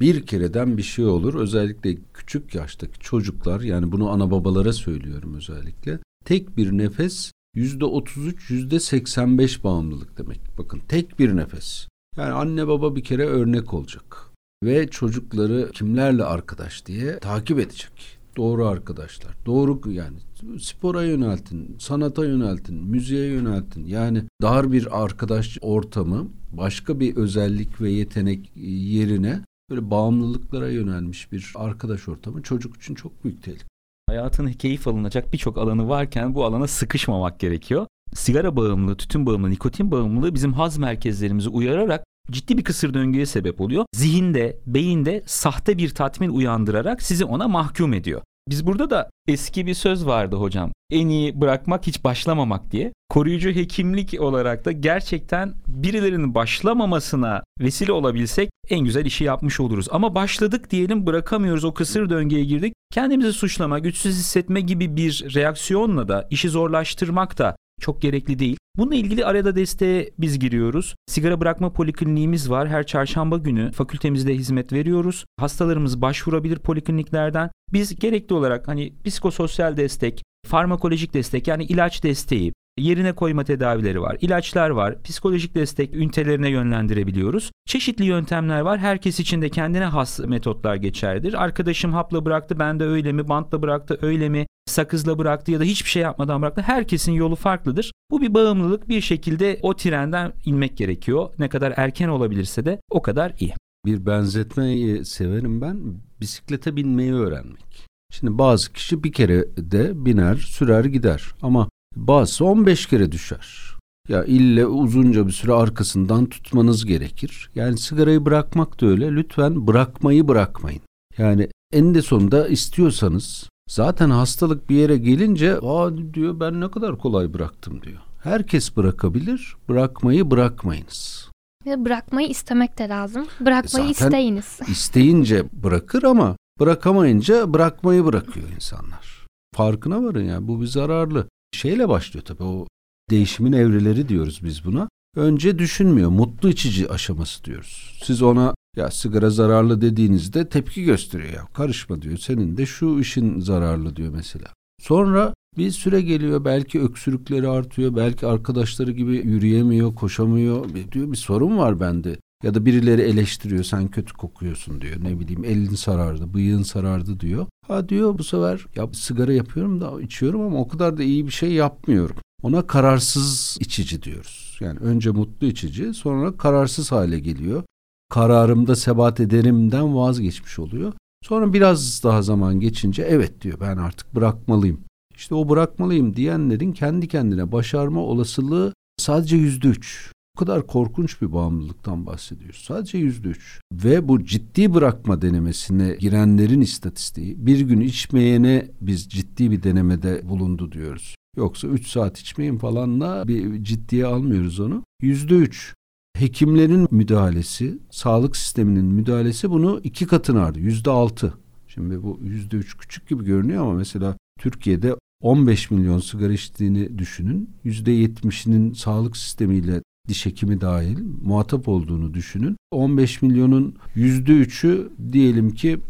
Bir 0.00 0.26
kereden 0.26 0.76
bir 0.76 0.82
şey 0.82 1.04
olur. 1.04 1.34
Özellikle 1.34 1.96
küçük 2.14 2.54
yaştaki 2.54 3.00
çocuklar 3.00 3.60
yani 3.60 3.92
bunu 3.92 4.10
ana 4.10 4.30
babalara 4.30 4.72
söylüyorum 4.72 5.34
özellikle. 5.34 5.98
Tek 6.24 6.56
bir 6.56 6.72
nefes 6.72 7.32
yüzde 7.54 7.84
otuz 7.84 8.50
yüzde 8.50 8.80
seksen 8.80 9.38
beş 9.38 9.64
bağımlılık 9.64 10.18
demek. 10.18 10.40
Bakın 10.58 10.80
tek 10.88 11.18
bir 11.18 11.36
nefes. 11.36 11.88
Yani 12.16 12.32
anne 12.32 12.68
baba 12.68 12.96
bir 12.96 13.04
kere 13.04 13.26
örnek 13.26 13.74
olacak. 13.74 14.30
Ve 14.64 14.88
çocukları 14.88 15.70
kimlerle 15.72 16.24
arkadaş 16.24 16.86
diye 16.86 17.18
takip 17.18 17.58
edecek. 17.58 18.18
Doğru 18.36 18.66
arkadaşlar. 18.66 19.34
Doğru 19.46 19.80
yani 19.90 20.16
spora 20.58 21.02
yöneltin, 21.02 21.76
sanata 21.78 22.24
yöneltin, 22.24 22.76
müziğe 22.76 23.26
yöneltin. 23.26 23.86
Yani 23.86 24.22
dar 24.42 24.72
bir 24.72 25.02
arkadaş 25.04 25.58
ortamı 25.60 26.28
başka 26.52 27.00
bir 27.00 27.16
özellik 27.16 27.80
ve 27.80 27.90
yetenek 27.90 28.52
yerine 28.56 29.40
böyle 29.70 29.90
bağımlılıklara 29.90 30.70
yönelmiş 30.70 31.32
bir 31.32 31.52
arkadaş 31.54 32.08
ortamı 32.08 32.42
çocuk 32.42 32.76
için 32.76 32.94
çok 32.94 33.24
büyük 33.24 33.42
tehlike. 33.42 33.64
Hayatın 34.08 34.52
keyif 34.52 34.88
alınacak 34.88 35.32
birçok 35.32 35.58
alanı 35.58 35.88
varken 35.88 36.34
bu 36.34 36.44
alana 36.44 36.66
sıkışmamak 36.66 37.40
gerekiyor. 37.40 37.86
Sigara 38.14 38.56
bağımlılığı, 38.56 38.96
tütün 38.96 39.26
bağımlılığı, 39.26 39.50
nikotin 39.50 39.90
bağımlılığı 39.90 40.34
bizim 40.34 40.52
haz 40.52 40.78
merkezlerimizi 40.78 41.48
uyararak 41.48 42.04
ciddi 42.30 42.58
bir 42.58 42.64
kısır 42.64 42.94
döngüye 42.94 43.26
sebep 43.26 43.60
oluyor. 43.60 43.84
Zihinde, 43.94 44.58
beyinde 44.66 45.22
sahte 45.26 45.78
bir 45.78 45.90
tatmin 45.90 46.28
uyandırarak 46.28 47.02
sizi 47.02 47.24
ona 47.24 47.48
mahkum 47.48 47.92
ediyor. 47.92 48.22
Biz 48.48 48.66
burada 48.66 48.90
da 48.90 49.10
eski 49.28 49.66
bir 49.66 49.74
söz 49.74 50.06
vardı 50.06 50.36
hocam. 50.36 50.72
En 50.90 51.08
iyi 51.08 51.40
bırakmak 51.40 51.86
hiç 51.86 52.04
başlamamak 52.04 52.72
diye. 52.72 52.92
Koruyucu 53.08 53.50
hekimlik 53.50 54.20
olarak 54.20 54.64
da 54.64 54.72
gerçekten 54.72 55.54
birilerinin 55.66 56.34
başlamamasına 56.34 57.44
vesile 57.60 57.92
olabilsek 57.92 58.50
en 58.70 58.80
güzel 58.80 59.06
işi 59.06 59.24
yapmış 59.24 59.60
oluruz. 59.60 59.86
Ama 59.90 60.14
başladık 60.14 60.70
diyelim 60.70 61.06
bırakamıyoruz 61.06 61.64
o 61.64 61.74
kısır 61.74 62.10
döngüye 62.10 62.44
girdik. 62.44 62.74
Kendimizi 62.92 63.32
suçlama, 63.32 63.78
güçsüz 63.78 64.16
hissetme 64.16 64.60
gibi 64.60 64.96
bir 64.96 65.34
reaksiyonla 65.34 66.08
da 66.08 66.28
işi 66.30 66.48
zorlaştırmak 66.48 67.38
da 67.38 67.56
çok 67.80 68.02
gerekli 68.02 68.38
değil. 68.38 68.56
Bununla 68.76 68.94
ilgili 68.94 69.24
arada 69.24 69.56
desteğe 69.56 70.10
biz 70.18 70.38
giriyoruz. 70.38 70.94
Sigara 71.06 71.40
bırakma 71.40 71.72
polikliniğimiz 71.72 72.50
var. 72.50 72.68
Her 72.68 72.86
çarşamba 72.86 73.38
günü 73.38 73.72
fakültemizde 73.72 74.34
hizmet 74.34 74.72
veriyoruz. 74.72 75.24
Hastalarımız 75.36 76.02
başvurabilir 76.02 76.58
polikliniklerden. 76.58 77.50
Biz 77.72 77.96
gerekli 77.96 78.34
olarak 78.34 78.68
hani 78.68 78.92
psikososyal 79.04 79.76
destek, 79.76 80.22
farmakolojik 80.46 81.14
destek 81.14 81.48
yani 81.48 81.64
ilaç 81.64 82.02
desteği, 82.04 82.52
yerine 82.78 83.12
koyma 83.12 83.44
tedavileri 83.44 84.00
var, 84.00 84.16
ilaçlar 84.20 84.70
var, 84.70 85.02
psikolojik 85.02 85.54
destek 85.54 85.94
ünitelerine 85.94 86.48
yönlendirebiliyoruz. 86.48 87.50
Çeşitli 87.66 88.04
yöntemler 88.04 88.60
var. 88.60 88.78
Herkes 88.78 89.20
için 89.20 89.42
de 89.42 89.48
kendine 89.48 89.84
has 89.84 90.18
metotlar 90.18 90.74
geçerlidir. 90.74 91.42
Arkadaşım 91.42 91.92
hapla 91.92 92.24
bıraktı, 92.24 92.58
ben 92.58 92.80
de 92.80 92.84
öyle 92.84 93.12
mi? 93.12 93.28
Bantla 93.28 93.62
bıraktı, 93.62 93.98
öyle 94.02 94.28
mi? 94.28 94.46
Sakızla 94.66 95.18
bıraktı 95.18 95.50
ya 95.50 95.60
da 95.60 95.64
hiçbir 95.64 95.90
şey 95.90 96.02
yapmadan 96.02 96.42
bıraktı. 96.42 96.62
Herkesin 96.62 97.12
yolu 97.12 97.36
farklıdır. 97.36 97.92
Bu 98.10 98.20
bir 98.20 98.34
bağımlılık. 98.34 98.88
Bir 98.88 99.00
şekilde 99.00 99.58
o 99.62 99.76
trenden 99.76 100.32
inmek 100.44 100.76
gerekiyor. 100.76 101.30
Ne 101.38 101.48
kadar 101.48 101.74
erken 101.76 102.08
olabilirse 102.08 102.64
de 102.64 102.80
o 102.90 103.02
kadar 103.02 103.32
iyi. 103.40 103.54
Bir 103.86 104.06
benzetmeyi 104.06 105.04
severim 105.04 105.60
ben. 105.60 105.80
Bisiklete 106.20 106.76
binmeyi 106.76 107.14
öğrenmek. 107.14 107.86
Şimdi 108.12 108.38
bazı 108.38 108.72
kişi 108.72 109.04
bir 109.04 109.12
kere 109.12 109.44
de 109.56 110.04
biner, 110.04 110.36
sürer 110.36 110.84
gider. 110.84 111.24
Ama 111.42 111.68
bazısı 111.96 112.44
15 112.44 112.86
kere 112.86 113.12
düşer. 113.12 113.74
Ya 114.08 114.24
ille 114.24 114.66
uzunca 114.66 115.26
bir 115.26 115.32
süre 115.32 115.52
arkasından 115.52 116.26
tutmanız 116.26 116.86
gerekir. 116.86 117.50
Yani 117.54 117.78
sigarayı 117.78 118.24
bırakmak 118.24 118.80
da 118.80 118.86
öyle. 118.86 119.12
Lütfen 119.12 119.66
bırakmayı 119.66 120.28
bırakmayın. 120.28 120.82
Yani 121.18 121.48
en 121.72 121.94
de 121.94 122.02
sonunda 122.02 122.48
istiyorsanız 122.48 123.48
zaten 123.68 124.10
hastalık 124.10 124.70
bir 124.70 124.76
yere 124.76 124.96
gelince 124.96 125.58
aa 125.62 125.90
diyor 126.14 126.40
ben 126.40 126.60
ne 126.60 126.70
kadar 126.70 126.98
kolay 126.98 127.34
bıraktım 127.34 127.82
diyor. 127.82 128.00
Herkes 128.22 128.76
bırakabilir. 128.76 129.56
Bırakmayı 129.68 130.30
bırakmayınız. 130.30 131.30
Bırakmayı 131.66 132.28
istemek 132.28 132.78
de 132.78 132.88
lazım. 132.88 133.26
Bırakmayı 133.40 133.94
Zaten 133.94 134.06
isteyiniz. 134.06 134.58
isteyince 134.68 135.44
bırakır 135.52 136.02
ama 136.02 136.36
bırakamayınca 136.60 137.52
bırakmayı 137.52 138.04
bırakıyor 138.04 138.48
insanlar. 138.48 139.26
Farkına 139.54 140.02
varın 140.02 140.24
yani 140.24 140.48
bu 140.48 140.60
bir 140.60 140.66
zararlı. 140.66 141.26
Şeyle 141.54 141.88
başlıyor 141.88 142.24
tabii 142.24 142.42
o 142.42 142.66
değişimin 143.10 143.52
evreleri 143.52 144.08
diyoruz 144.08 144.40
biz 144.44 144.64
buna. 144.64 144.88
Önce 145.16 145.58
düşünmüyor. 145.58 146.10
Mutlu 146.10 146.48
içici 146.48 146.90
aşaması 146.90 147.44
diyoruz. 147.44 148.00
Siz 148.04 148.22
ona 148.22 148.54
ya 148.76 148.90
sigara 148.90 149.30
zararlı 149.30 149.80
dediğinizde 149.80 150.48
tepki 150.48 150.84
gösteriyor 150.84 151.32
ya. 151.32 151.46
Karışma 151.54 152.02
diyor. 152.02 152.18
Senin 152.18 152.56
de 152.56 152.66
şu 152.66 152.98
işin 153.00 153.40
zararlı 153.40 153.96
diyor 153.96 154.12
mesela. 154.16 154.46
Sonra 154.80 155.34
bir 155.58 155.70
süre 155.70 156.00
geliyor 156.00 156.44
belki 156.44 156.80
öksürükleri 156.80 157.48
artıyor 157.48 157.96
belki 157.96 158.26
arkadaşları 158.26 158.90
gibi 158.90 159.16
yürüyemiyor 159.16 159.94
koşamıyor 159.94 160.64
diyor 160.92 161.12
bir 161.12 161.16
sorun 161.16 161.58
var 161.58 161.80
bende 161.80 162.16
ya 162.44 162.54
da 162.54 162.66
birileri 162.66 163.02
eleştiriyor 163.02 163.64
sen 163.64 163.88
kötü 163.88 164.12
kokuyorsun 164.12 164.80
diyor 164.80 164.96
ne 165.04 165.20
bileyim 165.20 165.44
elin 165.44 165.74
sarardı 165.74 166.34
bıyığın 166.34 166.62
sarardı 166.62 167.20
diyor. 167.20 167.46
Ha 167.66 167.88
diyor 167.88 168.18
bu 168.18 168.24
sefer 168.24 168.66
ya 168.76 168.88
sigara 168.92 169.32
yapıyorum 169.32 169.80
da 169.80 170.02
içiyorum 170.02 170.40
ama 170.40 170.58
o 170.58 170.68
kadar 170.68 170.96
da 170.96 171.02
iyi 171.02 171.26
bir 171.26 171.32
şey 171.32 171.52
yapmıyorum. 171.52 172.16
Ona 172.42 172.66
kararsız 172.66 173.56
içici 173.60 174.02
diyoruz. 174.02 174.56
Yani 174.60 174.78
önce 174.78 175.10
mutlu 175.10 175.46
içici 175.46 175.94
sonra 175.94 176.36
kararsız 176.36 176.92
hale 176.92 177.18
geliyor. 177.20 177.62
Kararımda 178.10 178.76
sebat 178.76 179.20
ederimden 179.20 179.96
vazgeçmiş 179.96 180.58
oluyor. 180.58 180.92
Sonra 181.22 181.52
biraz 181.52 182.04
daha 182.04 182.22
zaman 182.22 182.60
geçince 182.60 183.02
evet 183.02 183.40
diyor 183.40 183.60
ben 183.60 183.76
artık 183.76 184.14
bırakmalıyım. 184.14 184.80
İşte 185.16 185.34
o 185.34 185.48
bırakmalıyım 185.48 186.16
diyenlerin 186.16 186.72
kendi 186.72 187.08
kendine 187.08 187.52
başarma 187.52 188.00
olasılığı 188.00 188.74
sadece 188.98 189.36
yüzde 189.36 189.68
üç. 189.68 190.12
Bu 190.36 190.38
kadar 190.38 190.66
korkunç 190.66 191.22
bir 191.22 191.32
bağımlılıktan 191.32 192.06
bahsediyoruz. 192.06 192.64
Sadece 192.64 192.98
yüzde 192.98 193.28
üç. 193.28 193.60
Ve 193.72 194.08
bu 194.08 194.24
ciddi 194.24 194.74
bırakma 194.74 195.22
denemesine 195.22 195.96
girenlerin 196.00 196.60
istatistiği 196.60 197.46
bir 197.46 197.60
gün 197.60 197.80
içmeyene 197.80 198.70
biz 198.80 199.08
ciddi 199.08 199.50
bir 199.50 199.62
denemede 199.62 200.28
bulundu 200.28 200.72
diyoruz. 200.72 201.14
Yoksa 201.36 201.68
üç 201.68 201.88
saat 201.88 202.18
içmeyin 202.18 202.58
falanla 202.58 203.28
bir 203.28 203.64
ciddiye 203.64 204.06
almıyoruz 204.06 204.60
onu. 204.60 204.84
Yüzde 205.02 205.34
üç. 205.34 205.74
Hekimlerin 206.16 206.88
müdahalesi, 206.90 207.78
sağlık 207.90 208.36
sisteminin 208.36 208.84
müdahalesi 208.84 209.50
bunu 209.50 209.80
iki 209.84 210.06
katına 210.06 210.44
arttı. 210.44 210.60
Yüzde 210.60 210.90
altı. 210.90 211.34
Şimdi 211.68 212.02
bu 212.02 212.20
yüzde 212.22 212.56
üç 212.56 212.76
küçük 212.76 213.08
gibi 213.08 213.24
görünüyor 213.24 213.62
ama 213.62 213.74
mesela 213.74 214.16
Türkiye'de 214.40 214.94
15 215.22 215.70
milyon 215.70 215.98
sigara 215.98 216.32
içtiğini 216.32 216.98
düşünün. 216.98 217.50
%70'inin 217.64 218.72
sağlık 218.72 219.16
sistemiyle 219.16 219.82
diş 220.08 220.26
hekimi 220.26 220.60
dahil 220.60 220.98
muhatap 221.22 221.68
olduğunu 221.68 222.14
düşünün. 222.14 222.56
15 222.70 223.22
milyonun 223.22 223.76
%3'ü 223.96 224.88
diyelim 225.12 225.50
ki 225.50 225.80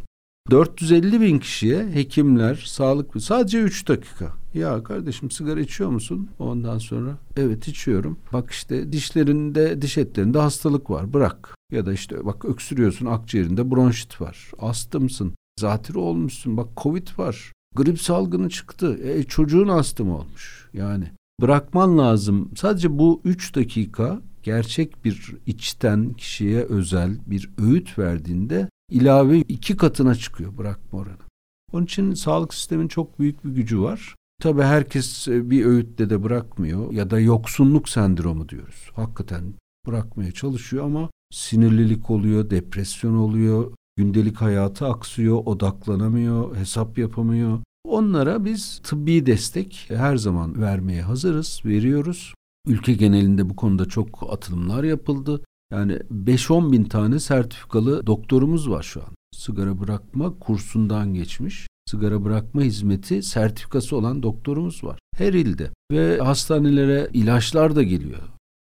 450 0.51 1.21
bin 1.21 1.39
kişiye 1.39 1.87
hekimler, 1.93 2.65
sağlık 2.67 3.23
sadece 3.23 3.61
3 3.61 3.89
dakika. 3.89 4.33
Ya 4.55 4.83
kardeşim 4.83 5.31
sigara 5.31 5.61
içiyor 5.61 5.91
musun? 5.91 6.29
Ondan 6.39 6.79
sonra 6.79 7.19
evet 7.37 7.69
içiyorum. 7.69 8.19
Bak 8.33 8.51
işte 8.51 8.93
dişlerinde, 8.93 9.83
diş 9.83 9.99
etlerinde 9.99 10.39
hastalık 10.39 10.91
var. 10.91 11.13
Bırak. 11.13 11.55
Ya 11.73 11.87
da 11.87 11.93
işte 11.93 12.27
bak 12.27 12.45
öksürüyorsun 12.45 13.07
akciğerinde 13.07 13.71
bronşit 13.71 14.21
var. 14.21 14.51
Astımsın. 14.59 15.35
Zatürre 15.61 15.99
olmuşsun. 15.99 16.57
Bak 16.57 16.69
covid 16.77 17.09
var. 17.19 17.53
Grip 17.75 18.01
salgını 18.01 18.51
çıktı. 18.51 18.99
E, 19.05 19.23
çocuğun 19.23 19.69
astım 19.69 20.11
olmuş. 20.11 20.69
Yani 20.73 21.05
bırakman 21.41 21.99
lazım. 21.99 22.51
Sadece 22.57 22.99
bu 22.99 23.21
üç 23.25 23.55
dakika 23.55 24.23
gerçek 24.43 25.05
bir 25.05 25.35
içten 25.47 26.13
kişiye 26.13 26.63
özel 26.63 27.19
bir 27.27 27.51
öğüt 27.59 27.99
verdiğinde 27.99 28.69
ilave 28.91 29.39
iki 29.39 29.77
katına 29.77 30.15
çıkıyor 30.15 30.59
bırakma 30.59 30.99
oranı. 30.99 31.25
Onun 31.73 31.85
için 31.85 32.15
sağlık 32.15 32.55
sistemin 32.55 32.89
çok 32.89 33.19
büyük 33.19 33.45
bir 33.45 33.51
gücü 33.51 33.81
var. 33.81 34.15
Tabii 34.43 34.63
herkes 34.63 35.29
e, 35.29 35.51
bir 35.51 35.65
öğütle 35.65 36.11
de 36.11 36.23
bırakmıyor 36.23 36.93
ya 36.93 37.11
da 37.11 37.21
yoksunluk 37.21 37.89
sendromu 37.89 38.49
diyoruz. 38.49 38.91
Hakikaten 38.95 39.55
bırakmaya 39.87 40.33
çalışıyor 40.33 40.85
ama 40.85 41.11
sinirlilik 41.33 42.11
oluyor, 42.11 42.51
depresyon 42.51 43.15
oluyor, 43.15 43.73
gündelik 43.97 44.37
hayatı 44.37 44.87
aksıyor, 44.87 45.43
odaklanamıyor, 45.45 46.57
hesap 46.57 46.99
yapamıyor. 46.99 47.59
Onlara 47.85 48.45
biz 48.45 48.81
tıbbi 48.83 49.27
destek 49.27 49.87
her 49.89 50.17
zaman 50.17 50.61
vermeye 50.63 51.03
hazırız, 51.03 51.61
veriyoruz. 51.65 52.35
Ülke 52.67 52.93
genelinde 52.93 53.51
bu 53.51 53.57
konuda 53.57 53.87
çok 53.87 54.33
atılımlar 54.33 54.85
yapıldı. 54.85 55.45
Yani 55.73 55.93
5-10 55.93 56.73
bin 56.73 56.85
tane 56.85 57.21
sertifikalı 57.21 58.07
doktorumuz 58.07 58.71
var 58.71 58.83
şu 58.83 59.01
an. 59.01 59.09
Sigara 59.37 59.81
bırakma 59.81 60.39
kursundan 60.39 61.15
geçmiş. 61.15 61.67
Sigara 61.91 62.25
bırakma 62.25 62.63
hizmeti 62.63 63.23
sertifikası 63.23 63.97
olan 63.97 64.23
doktorumuz 64.23 64.85
var. 64.85 64.99
Her 65.17 65.33
ilde. 65.33 65.71
Ve 65.93 66.19
hastanelere 66.19 67.11
ilaçlar 67.13 67.77
da 67.77 67.83
geliyor. 67.83 68.23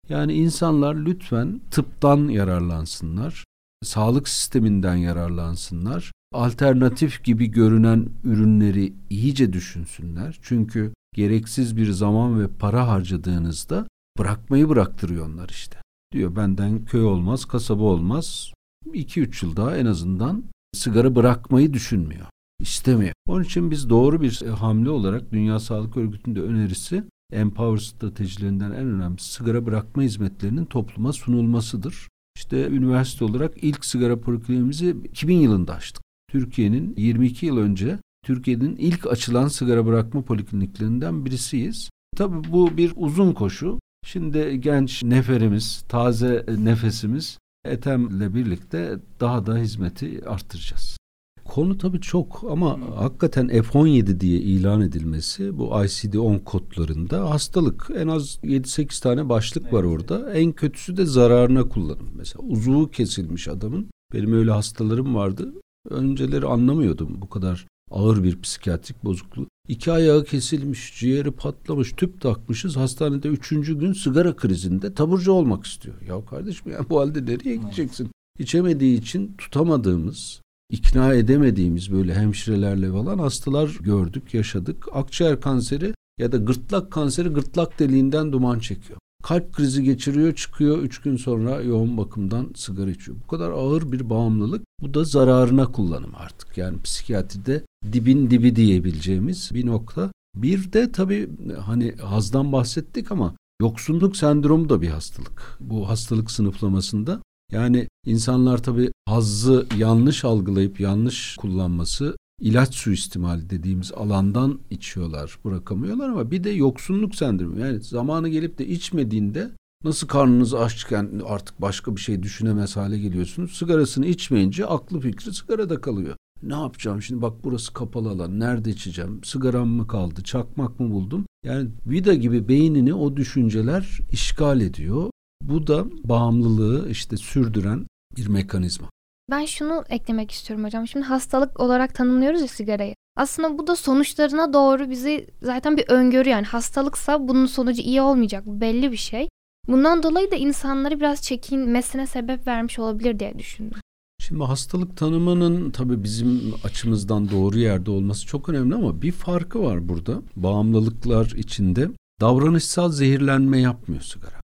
Yani 0.08 0.32
insanlar 0.32 0.94
lütfen 0.94 1.60
tıptan 1.70 2.28
yararlansınlar 2.28 3.44
sağlık 3.82 4.28
sisteminden 4.28 4.96
yararlansınlar. 4.96 6.12
Alternatif 6.32 7.24
gibi 7.24 7.46
görünen 7.46 8.08
ürünleri 8.24 8.92
iyice 9.10 9.52
düşünsünler. 9.52 10.38
Çünkü 10.42 10.92
gereksiz 11.14 11.76
bir 11.76 11.90
zaman 11.90 12.40
ve 12.40 12.48
para 12.48 12.88
harcadığınızda 12.88 13.86
bırakmayı 14.18 14.68
bıraktırıyor 14.68 15.26
onlar 15.26 15.48
işte. 15.48 15.82
Diyor 16.12 16.36
benden 16.36 16.84
köy 16.84 17.04
olmaz, 17.04 17.44
kasaba 17.44 17.82
olmaz. 17.82 18.52
2-3 18.86 19.46
yıl 19.46 19.56
daha 19.56 19.76
en 19.76 19.86
azından 19.86 20.44
sigara 20.72 21.14
bırakmayı 21.14 21.72
düşünmüyor. 21.72 22.26
İstemiyor. 22.60 23.12
Onun 23.28 23.44
için 23.44 23.70
biz 23.70 23.90
doğru 23.90 24.20
bir 24.20 24.42
hamle 24.46 24.90
olarak 24.90 25.32
Dünya 25.32 25.60
Sağlık 25.60 25.96
Örgütü'nde 25.96 26.40
önerisi 26.40 27.04
Empower 27.32 27.86
stratejilerinden 27.86 28.70
en 28.70 28.86
önemlisi 28.86 29.32
sigara 29.32 29.66
bırakma 29.66 30.02
hizmetlerinin 30.02 30.64
topluma 30.64 31.12
sunulmasıdır. 31.12 32.08
İşte 32.36 32.68
üniversite 32.68 33.24
olarak 33.24 33.64
ilk 33.64 33.84
sigara 33.84 34.20
polikliniğimizi 34.20 34.96
2000 35.04 35.36
yılında 35.36 35.74
açtık. 35.74 36.02
Türkiye'nin 36.30 36.94
22 36.96 37.46
yıl 37.46 37.56
önce 37.56 37.98
Türkiye'nin 38.24 38.76
ilk 38.76 39.06
açılan 39.06 39.48
sigara 39.48 39.86
bırakma 39.86 40.22
polikliniklerinden 40.22 41.24
birisiyiz. 41.24 41.90
Tabii 42.16 42.52
bu 42.52 42.76
bir 42.76 42.92
uzun 42.96 43.32
koşu. 43.32 43.78
Şimdi 44.04 44.60
genç 44.60 45.02
neferimiz, 45.02 45.84
taze 45.88 46.46
nefesimiz 46.58 47.38
Ethem'le 47.64 48.34
birlikte 48.34 48.98
daha 49.20 49.46
da 49.46 49.56
hizmeti 49.56 50.20
arttıracağız. 50.26 50.96
Konu 51.44 51.78
tabii 51.78 52.00
çok 52.00 52.44
ama 52.50 52.78
hakikaten 52.96 53.48
F17 53.48 54.20
diye 54.20 54.38
ilan 54.38 54.80
edilmesi 54.80 55.58
bu 55.58 55.64
ICD-10 55.64 56.44
kodlarında 56.44 57.30
hastalık. 57.30 57.90
En 57.96 58.08
az 58.08 58.38
7-8 58.42 59.02
tane 59.02 59.28
başlık 59.28 59.72
var 59.72 59.84
orada. 59.84 60.32
En 60.32 60.52
kötüsü 60.52 60.96
de 60.96 61.06
zararına 61.06 61.68
kullanım. 61.68 62.10
Mesela 62.14 62.42
uzuvu 62.42 62.90
kesilmiş 62.90 63.48
adamın. 63.48 63.90
Benim 64.12 64.32
öyle 64.32 64.50
hastalarım 64.50 65.14
vardı. 65.14 65.54
Önceleri 65.88 66.46
anlamıyordum 66.46 67.22
bu 67.22 67.28
kadar 67.28 67.66
ağır 67.90 68.22
bir 68.22 68.40
psikiyatrik 68.40 69.04
bozukluğu. 69.04 69.46
İki 69.68 69.92
ayağı 69.92 70.24
kesilmiş, 70.24 70.98
ciğeri 70.98 71.30
patlamış, 71.30 71.92
tüp 71.92 72.20
takmışız. 72.20 72.76
Hastanede 72.76 73.28
üçüncü 73.28 73.78
gün 73.78 73.92
sigara 73.92 74.36
krizinde 74.36 74.94
taburcu 74.94 75.32
olmak 75.32 75.66
istiyor. 75.66 76.02
Ya 76.08 76.24
kardeşim 76.24 76.72
ya 76.72 76.90
bu 76.90 77.00
halde 77.00 77.26
nereye 77.26 77.56
gideceksin? 77.56 78.10
İçemediği 78.38 78.98
için 78.98 79.34
tutamadığımız, 79.38 80.40
ikna 80.70 81.14
edemediğimiz 81.14 81.92
böyle 81.92 82.14
hemşirelerle 82.14 82.92
falan 82.92 83.18
hastalar 83.18 83.78
gördük, 83.80 84.34
yaşadık. 84.34 84.86
Akciğer 84.92 85.40
kanseri 85.40 85.94
ya 86.18 86.32
da 86.32 86.36
gırtlak 86.36 86.90
kanseri 86.90 87.28
gırtlak 87.28 87.78
deliğinden 87.78 88.32
duman 88.32 88.58
çekiyor. 88.58 88.98
Kalp 89.22 89.52
krizi 89.52 89.84
geçiriyor, 89.84 90.34
çıkıyor. 90.34 90.78
Üç 90.78 91.00
gün 91.00 91.16
sonra 91.16 91.60
yoğun 91.60 91.96
bakımdan 91.96 92.50
sigara 92.54 92.90
içiyor. 92.90 93.18
Bu 93.24 93.26
kadar 93.26 93.50
ağır 93.50 93.92
bir 93.92 94.10
bağımlılık. 94.10 94.62
Bu 94.82 94.94
da 94.94 95.04
zararına 95.04 95.72
kullanım 95.72 96.10
artık. 96.14 96.58
Yani 96.58 96.82
psikiyatride 96.82 97.62
dibin 97.92 98.30
dibi 98.30 98.56
diyebileceğimiz 98.56 99.50
bir 99.54 99.66
nokta. 99.66 100.12
Bir 100.34 100.72
de 100.72 100.92
tabii 100.92 101.28
hani 101.60 101.92
hazdan 101.92 102.52
bahsettik 102.52 103.12
ama 103.12 103.34
yoksunluk 103.60 104.16
sendromu 104.16 104.68
da 104.68 104.82
bir 104.82 104.88
hastalık. 104.88 105.58
Bu 105.60 105.88
hastalık 105.88 106.30
sınıflamasında 106.30 107.22
yani 107.52 107.88
insanlar 108.06 108.62
tabii 108.62 108.92
hazzı 109.06 109.66
yanlış 109.76 110.24
algılayıp 110.24 110.80
yanlış 110.80 111.36
kullanması 111.36 112.16
ilaç 112.40 112.74
suistimali 112.74 113.50
dediğimiz 113.50 113.92
alandan 113.92 114.58
içiyorlar, 114.70 115.38
bırakamıyorlar 115.44 116.08
ama 116.08 116.30
bir 116.30 116.44
de 116.44 116.50
yoksunluk 116.50 117.14
sendromu. 117.14 117.60
Yani 117.60 117.80
zamanı 117.80 118.28
gelip 118.28 118.58
de 118.58 118.66
içmediğinde 118.66 119.50
nasıl 119.84 120.06
karnınız 120.06 120.54
açken 120.54 121.22
artık 121.26 121.62
başka 121.62 121.96
bir 121.96 122.00
şey 122.00 122.22
düşünemez 122.22 122.76
hale 122.76 122.98
geliyorsunuz. 122.98 123.52
Sigarasını 123.52 124.06
içmeyince 124.06 124.66
aklı 124.66 125.00
fikri 125.00 125.34
sigarada 125.34 125.80
kalıyor. 125.80 126.16
Ne 126.42 126.54
yapacağım 126.54 127.02
şimdi 127.02 127.22
bak 127.22 127.34
burası 127.44 127.72
kapalı 127.72 128.08
alan 128.08 128.40
nerede 128.40 128.70
içeceğim 128.70 129.20
sigaram 129.24 129.68
mı 129.68 129.86
kaldı 129.86 130.22
çakmak 130.22 130.80
mı 130.80 130.90
buldum 130.90 131.26
yani 131.44 131.70
vida 131.86 132.14
gibi 132.14 132.48
beynini 132.48 132.94
o 132.94 133.16
düşünceler 133.16 133.98
işgal 134.12 134.60
ediyor 134.60 135.10
bu 135.42 135.66
da 135.66 135.84
bağımlılığı 136.04 136.88
işte 136.90 137.16
sürdüren 137.16 137.86
bir 138.16 138.26
mekanizma. 138.26 138.90
Ben 139.30 139.44
şunu 139.44 139.84
eklemek 139.88 140.30
istiyorum 140.30 140.64
hocam. 140.64 140.88
Şimdi 140.88 141.06
hastalık 141.06 141.60
olarak 141.60 141.94
tanımlıyoruz 141.94 142.40
ya 142.40 142.48
sigarayı. 142.48 142.94
Aslında 143.16 143.58
bu 143.58 143.66
da 143.66 143.76
sonuçlarına 143.76 144.52
doğru 144.52 144.90
bizi 144.90 145.26
zaten 145.42 145.76
bir 145.76 145.88
öngörü 145.88 146.28
yani 146.28 146.46
hastalıksa 146.46 147.28
bunun 147.28 147.46
sonucu 147.46 147.82
iyi 147.82 148.02
olmayacak. 148.02 148.46
Bu 148.46 148.60
belli 148.60 148.92
bir 148.92 148.96
şey. 148.96 149.28
Bundan 149.68 150.02
dolayı 150.02 150.30
da 150.30 150.36
insanları 150.36 151.00
biraz 151.00 151.22
çekinmesine 151.22 152.06
sebep 152.06 152.46
vermiş 152.46 152.78
olabilir 152.78 153.18
diye 153.18 153.38
düşündüm. 153.38 153.80
Şimdi 154.20 154.44
hastalık 154.44 154.96
tanımının 154.96 155.70
tabii 155.70 156.04
bizim 156.04 156.54
açımızdan 156.64 157.30
doğru 157.30 157.58
yerde 157.58 157.90
olması 157.90 158.26
çok 158.26 158.48
önemli 158.48 158.74
ama 158.74 159.02
bir 159.02 159.12
farkı 159.12 159.62
var 159.62 159.88
burada. 159.88 160.22
Bağımlılıklar 160.36 161.26
içinde 161.26 161.88
davranışsal 162.20 162.92
zehirlenme 162.92 163.60
yapmıyor 163.60 164.02
sigara. 164.02 164.40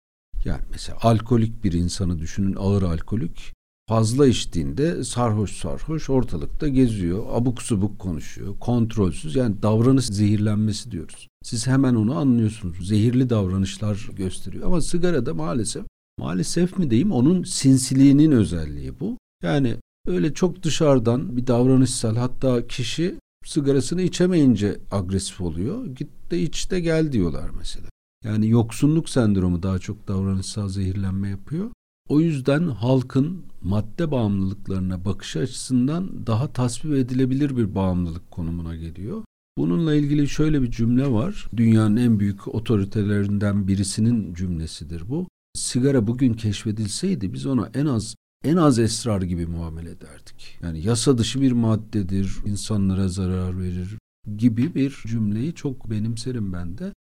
Yani 0.45 0.63
mesela 0.71 0.99
alkolik 1.03 1.65
bir 1.65 1.73
insanı 1.73 2.19
düşünün 2.19 2.57
ağır 2.59 2.83
alkolik 2.83 3.54
fazla 3.89 4.27
içtiğinde 4.27 5.05
sarhoş 5.05 5.57
sarhoş 5.57 6.11
ortalıkta 6.11 6.69
geziyor, 6.69 7.25
abuk 7.31 7.63
subuk 7.63 7.99
konuşuyor, 7.99 8.59
kontrolsüz 8.61 9.37
yani 9.37 9.63
davranış 9.63 10.07
zehirlenmesi 10.07 10.91
diyoruz. 10.91 11.29
Siz 11.43 11.67
hemen 11.67 11.95
onu 11.95 12.19
anlıyorsunuz. 12.19 12.89
Zehirli 12.89 13.31
davranışlar 13.31 14.09
gösteriyor 14.17 14.67
ama 14.67 14.81
sigarada 14.81 15.35
maalesef 15.35 15.85
maalesef 16.19 16.79
mi 16.79 16.91
diyeyim 16.91 17.13
onun 17.13 17.43
sinsiliğinin 17.43 18.31
özelliği 18.31 19.01
bu. 19.01 19.19
Yani 19.43 19.77
öyle 20.07 20.35
çok 20.35 20.63
dışarıdan 20.63 21.37
bir 21.37 21.47
davranışsal 21.47 22.17
hatta 22.17 22.67
kişi 22.67 23.15
sigarasını 23.45 24.03
içemeyince 24.03 24.79
agresif 24.91 25.41
oluyor. 25.41 25.87
Git 25.87 26.09
de 26.31 26.41
iç 26.43 26.71
de 26.71 26.81
gel 26.81 27.13
diyorlar 27.13 27.51
mesela. 27.59 27.89
Yani 28.25 28.49
yoksunluk 28.49 29.09
sendromu 29.09 29.63
daha 29.63 29.79
çok 29.79 30.09
davranışsal 30.09 30.69
zehirlenme 30.69 31.29
yapıyor. 31.29 31.71
O 32.09 32.21
yüzden 32.21 32.67
halkın 32.69 33.45
madde 33.63 34.11
bağımlılıklarına 34.11 35.05
bakış 35.05 35.37
açısından 35.37 36.27
daha 36.27 36.53
tasvip 36.53 36.95
edilebilir 36.95 37.57
bir 37.57 37.75
bağımlılık 37.75 38.31
konumuna 38.31 38.77
geliyor. 38.77 39.25
Bununla 39.59 39.95
ilgili 39.95 40.29
şöyle 40.29 40.63
bir 40.63 40.71
cümle 40.71 41.13
var. 41.13 41.49
Dünyanın 41.57 41.97
en 41.97 42.21
büyük 42.21 42.55
otoritelerinden 42.55 43.69
birisinin 43.69 44.35
cümlesidir 44.35 45.09
bu. 45.09 45.29
Sigara 45.55 46.07
bugün 46.07 46.35
keşfedilseydi 46.35 47.33
biz 47.33 47.47
ona 47.47 47.71
en 47.75 47.87
az 47.87 48.15
en 48.45 48.57
az 48.57 48.79
esrar 48.79 49.23
gibi 49.23 49.47
muamele 49.47 49.91
ederdik. 49.91 50.59
Yani 50.63 50.87
yasa 50.87 51.19
dışı 51.19 51.41
bir 51.41 51.53
maddedir, 51.53 52.37
insanlara 52.47 53.09
zarar 53.09 53.59
verir 53.59 53.99
gibi 54.37 54.75
bir 54.75 55.03
cümleyi 55.07 55.55
çok 55.55 55.91
benimserim 55.91 56.53
ben 56.53 56.79
de. 56.79 56.93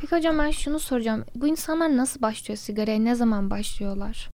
Peki 0.00 0.16
hocam 0.16 0.38
ben 0.38 0.50
şunu 0.50 0.78
soracağım. 0.78 1.24
Bu 1.34 1.46
insanlar 1.46 1.96
nasıl 1.96 2.22
başlıyor 2.22 2.58
sigaraya? 2.58 2.98
Ne 2.98 3.14
zaman 3.14 3.50
başlıyorlar? 3.50 4.30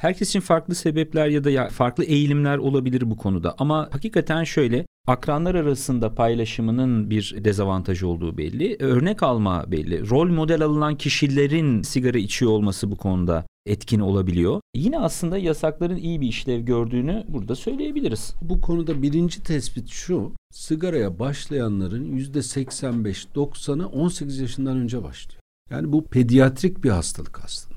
Herkes 0.00 0.28
için 0.28 0.40
farklı 0.40 0.74
sebepler 0.74 1.28
ya 1.28 1.44
da 1.44 1.68
farklı 1.68 2.04
eğilimler 2.04 2.58
olabilir 2.58 3.10
bu 3.10 3.16
konuda. 3.16 3.54
Ama 3.58 3.88
hakikaten 3.92 4.44
şöyle 4.44 4.86
akranlar 5.06 5.54
arasında 5.54 6.14
paylaşımının 6.14 7.10
bir 7.10 7.44
dezavantajı 7.44 8.08
olduğu 8.08 8.38
belli. 8.38 8.76
Örnek 8.80 9.22
alma 9.22 9.64
belli. 9.70 10.10
Rol 10.10 10.28
model 10.28 10.62
alınan 10.62 10.96
kişilerin 10.96 11.82
sigara 11.82 12.18
içiyor 12.18 12.50
olması 12.50 12.90
bu 12.90 12.96
konuda 12.96 13.46
etkin 13.66 14.00
olabiliyor. 14.00 14.60
Yine 14.74 14.98
aslında 14.98 15.38
yasakların 15.38 15.96
iyi 15.96 16.20
bir 16.20 16.28
işlev 16.28 16.60
gördüğünü 16.60 17.24
burada 17.28 17.54
söyleyebiliriz. 17.54 18.34
Bu 18.42 18.60
konuda 18.60 19.02
birinci 19.02 19.42
tespit 19.42 19.88
şu. 19.88 20.32
Sigaraya 20.52 21.18
başlayanların 21.18 22.18
%85-90'ı 22.18 23.86
18 23.86 24.38
yaşından 24.38 24.76
önce 24.76 25.02
başlıyor. 25.02 25.42
Yani 25.70 25.92
bu 25.92 26.04
pediatrik 26.04 26.84
bir 26.84 26.90
hastalık 26.90 27.44
aslında. 27.44 27.69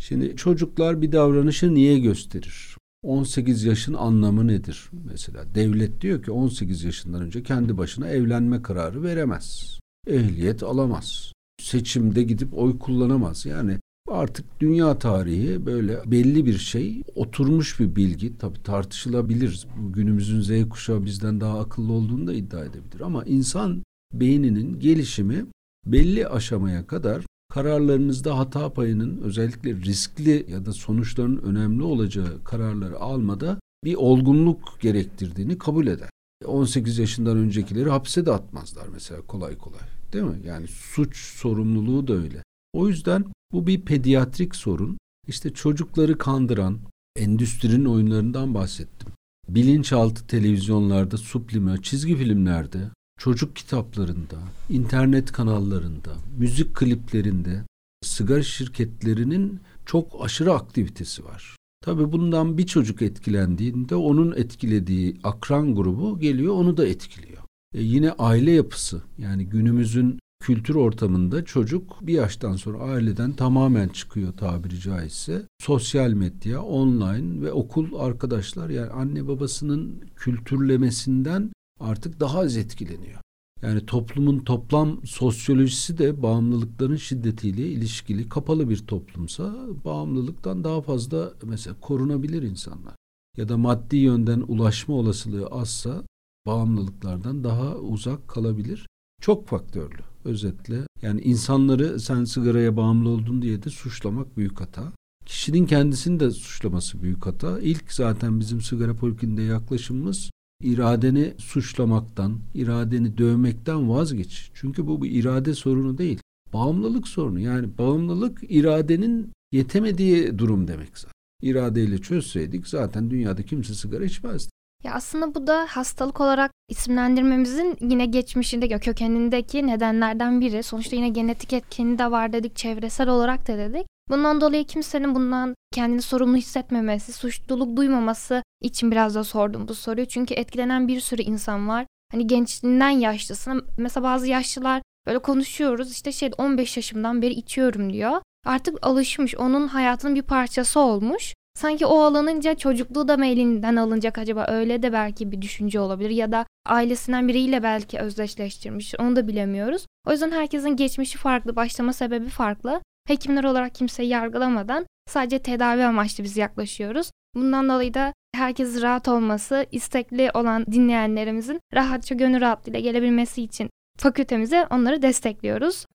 Şimdi 0.00 0.36
çocuklar 0.36 1.02
bir 1.02 1.12
davranışı 1.12 1.74
niye 1.74 1.98
gösterir? 1.98 2.76
18 3.02 3.64
yaşın 3.64 3.94
anlamı 3.94 4.46
nedir? 4.46 4.90
Mesela 5.04 5.54
devlet 5.54 6.00
diyor 6.00 6.22
ki 6.22 6.30
18 6.30 6.84
yaşından 6.84 7.22
önce 7.22 7.42
kendi 7.42 7.78
başına 7.78 8.08
evlenme 8.08 8.62
kararı 8.62 9.02
veremez. 9.02 9.78
Ehliyet 10.06 10.62
alamaz. 10.62 11.32
Seçimde 11.62 12.22
gidip 12.22 12.58
oy 12.58 12.78
kullanamaz. 12.78 13.46
Yani 13.46 13.78
artık 14.08 14.60
dünya 14.60 14.98
tarihi 14.98 15.66
böyle 15.66 16.00
belli 16.06 16.46
bir 16.46 16.58
şey 16.58 17.02
oturmuş 17.14 17.80
bir 17.80 17.96
bilgi 17.96 18.38
tabi 18.38 18.62
tartışılabilir. 18.62 19.66
Günümüzün 19.94 20.40
Z 20.40 20.68
kuşağı 20.68 21.04
bizden 21.04 21.40
daha 21.40 21.60
akıllı 21.60 21.92
olduğunu 21.92 22.26
da 22.26 22.32
iddia 22.32 22.64
edebilir 22.64 23.00
ama 23.00 23.24
insan 23.24 23.82
beyninin 24.12 24.80
gelişimi 24.80 25.46
belli 25.86 26.28
aşamaya 26.28 26.86
kadar 26.86 27.24
kararlarınızda 27.50 28.38
hata 28.38 28.72
payının 28.72 29.20
özellikle 29.22 29.74
riskli 29.74 30.46
ya 30.48 30.66
da 30.66 30.72
sonuçların 30.72 31.36
önemli 31.36 31.82
olacağı 31.82 32.44
kararları 32.44 32.98
almada 32.98 33.60
bir 33.84 33.94
olgunluk 33.94 34.80
gerektirdiğini 34.80 35.58
kabul 35.58 35.86
eder. 35.86 36.10
18 36.44 36.98
yaşından 36.98 37.36
öncekileri 37.36 37.90
hapse 37.90 38.26
de 38.26 38.32
atmazlar 38.32 38.86
mesela 38.92 39.22
kolay 39.22 39.58
kolay. 39.58 39.80
Değil 40.12 40.24
mi? 40.24 40.40
Yani 40.46 40.66
suç 40.68 41.16
sorumluluğu 41.16 42.08
da 42.08 42.14
öyle. 42.14 42.42
O 42.72 42.88
yüzden 42.88 43.24
bu 43.52 43.66
bir 43.66 43.80
pediatrik 43.80 44.54
sorun. 44.54 44.98
İşte 45.28 45.52
çocukları 45.52 46.18
kandıran 46.18 46.78
endüstrinin 47.16 47.84
oyunlarından 47.84 48.54
bahsettim. 48.54 49.08
Bilinçaltı 49.48 50.26
televizyonlarda, 50.26 51.16
sublime, 51.16 51.82
çizgi 51.82 52.16
filmlerde 52.16 52.90
çocuk 53.20 53.56
kitaplarında, 53.56 54.36
internet 54.68 55.32
kanallarında, 55.32 56.10
müzik 56.38 56.74
kliplerinde 56.74 57.62
sigara 58.02 58.42
şirketlerinin 58.42 59.60
çok 59.86 60.24
aşırı 60.24 60.52
aktivitesi 60.52 61.24
var. 61.24 61.56
Tabi 61.84 62.12
bundan 62.12 62.58
bir 62.58 62.66
çocuk 62.66 63.02
etkilendiğinde 63.02 63.94
onun 63.94 64.32
etkilediği 64.32 65.16
akran 65.24 65.74
grubu 65.74 66.18
geliyor 66.18 66.54
onu 66.54 66.76
da 66.76 66.86
etkiliyor. 66.86 67.42
E 67.74 67.82
yine 67.82 68.12
aile 68.12 68.50
yapısı 68.50 69.02
yani 69.18 69.46
günümüzün 69.46 70.18
kültür 70.42 70.74
ortamında 70.74 71.44
çocuk 71.44 71.98
bir 72.02 72.14
yaştan 72.14 72.56
sonra 72.56 72.78
aileden 72.78 73.32
tamamen 73.32 73.88
çıkıyor 73.88 74.32
tabiri 74.32 74.80
caizse. 74.80 75.42
Sosyal 75.58 76.10
medya, 76.10 76.62
online 76.62 77.40
ve 77.40 77.52
okul 77.52 77.98
arkadaşlar 77.98 78.70
yani 78.70 78.90
anne 78.90 79.28
babasının 79.28 80.00
kültürlemesinden 80.16 81.50
artık 81.80 82.20
daha 82.20 82.38
az 82.38 82.56
etkileniyor. 82.56 83.20
Yani 83.62 83.86
toplumun 83.86 84.38
toplam 84.38 85.06
sosyolojisi 85.06 85.98
de 85.98 86.22
bağımlılıkların 86.22 86.96
şiddetiyle 86.96 87.68
ilişkili 87.68 88.28
kapalı 88.28 88.68
bir 88.68 88.86
toplumsa 88.86 89.54
bağımlılıktan 89.84 90.64
daha 90.64 90.82
fazla 90.82 91.32
mesela 91.42 91.76
korunabilir 91.80 92.42
insanlar. 92.42 92.94
Ya 93.36 93.48
da 93.48 93.56
maddi 93.56 93.96
yönden 93.96 94.44
ulaşma 94.48 94.94
olasılığı 94.94 95.46
azsa 95.46 96.04
bağımlılıklardan 96.46 97.44
daha 97.44 97.76
uzak 97.76 98.28
kalabilir. 98.28 98.86
Çok 99.20 99.48
faktörlü 99.48 100.00
özetle. 100.24 100.86
Yani 101.02 101.20
insanları 101.20 102.00
sen 102.00 102.24
sigaraya 102.24 102.76
bağımlı 102.76 103.08
oldun 103.08 103.42
diye 103.42 103.62
de 103.62 103.70
suçlamak 103.70 104.36
büyük 104.36 104.60
hata. 104.60 104.92
Kişinin 105.26 105.66
kendisini 105.66 106.20
de 106.20 106.30
suçlaması 106.30 107.02
büyük 107.02 107.26
hata. 107.26 107.60
İlk 107.60 107.92
zaten 107.92 108.40
bizim 108.40 108.60
sigara 108.60 108.94
polikinde 108.94 109.42
yaklaşımımız 109.42 110.30
iradeni 110.60 111.34
suçlamaktan, 111.38 112.38
iradeni 112.54 113.18
dövmekten 113.18 113.90
vazgeç. 113.90 114.50
Çünkü 114.54 114.86
bu 114.86 115.02
bir 115.02 115.10
irade 115.10 115.54
sorunu 115.54 115.98
değil. 115.98 116.20
Bağımlılık 116.52 117.08
sorunu. 117.08 117.40
Yani 117.40 117.78
bağımlılık 117.78 118.40
iradenin 118.48 119.32
yetemediği 119.52 120.38
durum 120.38 120.68
demek 120.68 120.98
zaten. 120.98 121.20
İradeyle 121.42 121.98
çözseydik 121.98 122.68
zaten 122.68 123.10
dünyada 123.10 123.42
kimse 123.42 123.74
sigara 123.74 124.04
içmezdi. 124.04 124.50
Ya 124.84 124.94
aslında 124.94 125.34
bu 125.34 125.46
da 125.46 125.66
hastalık 125.68 126.20
olarak 126.20 126.50
isimlendirmemizin 126.68 127.76
yine 127.80 128.06
geçmişinde 128.06 128.78
kökenindeki 128.78 129.66
nedenlerden 129.66 130.40
biri. 130.40 130.62
Sonuçta 130.62 130.96
yine 130.96 131.08
genetik 131.08 131.52
etkeni 131.52 131.98
de 131.98 132.10
var 132.10 132.32
dedik, 132.32 132.56
çevresel 132.56 133.08
olarak 133.08 133.48
da 133.48 133.58
dedik. 133.58 133.86
Bundan 134.10 134.40
dolayı 134.40 134.64
kimsenin 134.64 135.14
bundan 135.14 135.54
kendini 135.72 136.02
sorumlu 136.02 136.36
hissetmemesi, 136.36 137.12
suçluluk 137.12 137.76
duymaması 137.76 138.42
için 138.60 138.90
biraz 138.90 139.14
da 139.14 139.24
sordum 139.24 139.68
bu 139.68 139.74
soruyu. 139.74 140.06
Çünkü 140.06 140.34
etkilenen 140.34 140.88
bir 140.88 141.00
sürü 141.00 141.22
insan 141.22 141.68
var. 141.68 141.86
Hani 142.12 142.26
gençliğinden 142.26 142.90
yaşlısına 142.90 143.62
mesela 143.76 144.04
bazı 144.04 144.26
yaşlılar 144.26 144.82
böyle 145.06 145.18
konuşuyoruz 145.18 145.92
işte 145.92 146.12
şey 146.12 146.30
15 146.38 146.76
yaşımdan 146.76 147.22
beri 147.22 147.32
içiyorum 147.32 147.92
diyor. 147.92 148.20
Artık 148.46 148.86
alışmış 148.86 149.36
onun 149.36 149.68
hayatının 149.68 150.14
bir 150.14 150.22
parçası 150.22 150.80
olmuş. 150.80 151.34
Sanki 151.54 151.86
o 151.86 152.00
alınınca 152.00 152.54
çocukluğu 152.54 153.08
da 153.08 153.16
mı 153.16 153.26
elinden 153.26 153.76
alınacak 153.76 154.18
acaba 154.18 154.46
öyle 154.48 154.82
de 154.82 154.92
belki 154.92 155.32
bir 155.32 155.42
düşünce 155.42 155.80
olabilir 155.80 156.10
ya 156.10 156.32
da 156.32 156.46
ailesinden 156.66 157.28
biriyle 157.28 157.62
belki 157.62 157.98
özdeşleştirmiş 157.98 158.94
onu 158.98 159.16
da 159.16 159.28
bilemiyoruz. 159.28 159.86
O 160.06 160.12
yüzden 160.12 160.30
herkesin 160.30 160.76
geçmişi 160.76 161.18
farklı, 161.18 161.56
başlama 161.56 161.92
sebebi 161.92 162.28
farklı. 162.28 162.80
Hekimler 163.10 163.44
olarak 163.44 163.74
kimseyi 163.74 164.08
yargılamadan 164.08 164.86
sadece 165.06 165.38
tedavi 165.38 165.84
amaçlı 165.84 166.24
biz 166.24 166.36
yaklaşıyoruz. 166.36 167.10
Bundan 167.34 167.68
dolayı 167.68 167.94
da 167.94 168.12
herkes 168.34 168.82
rahat 168.82 169.08
olması, 169.08 169.66
istekli 169.72 170.30
olan 170.34 170.66
dinleyenlerimizin 170.66 171.60
rahatça 171.74 172.14
gönül 172.14 172.40
rahatlığıyla 172.40 172.80
gelebilmesi 172.80 173.42
için 173.42 173.70
fakültemize 173.98 174.66
onları 174.70 175.02
destekliyoruz. 175.02 175.86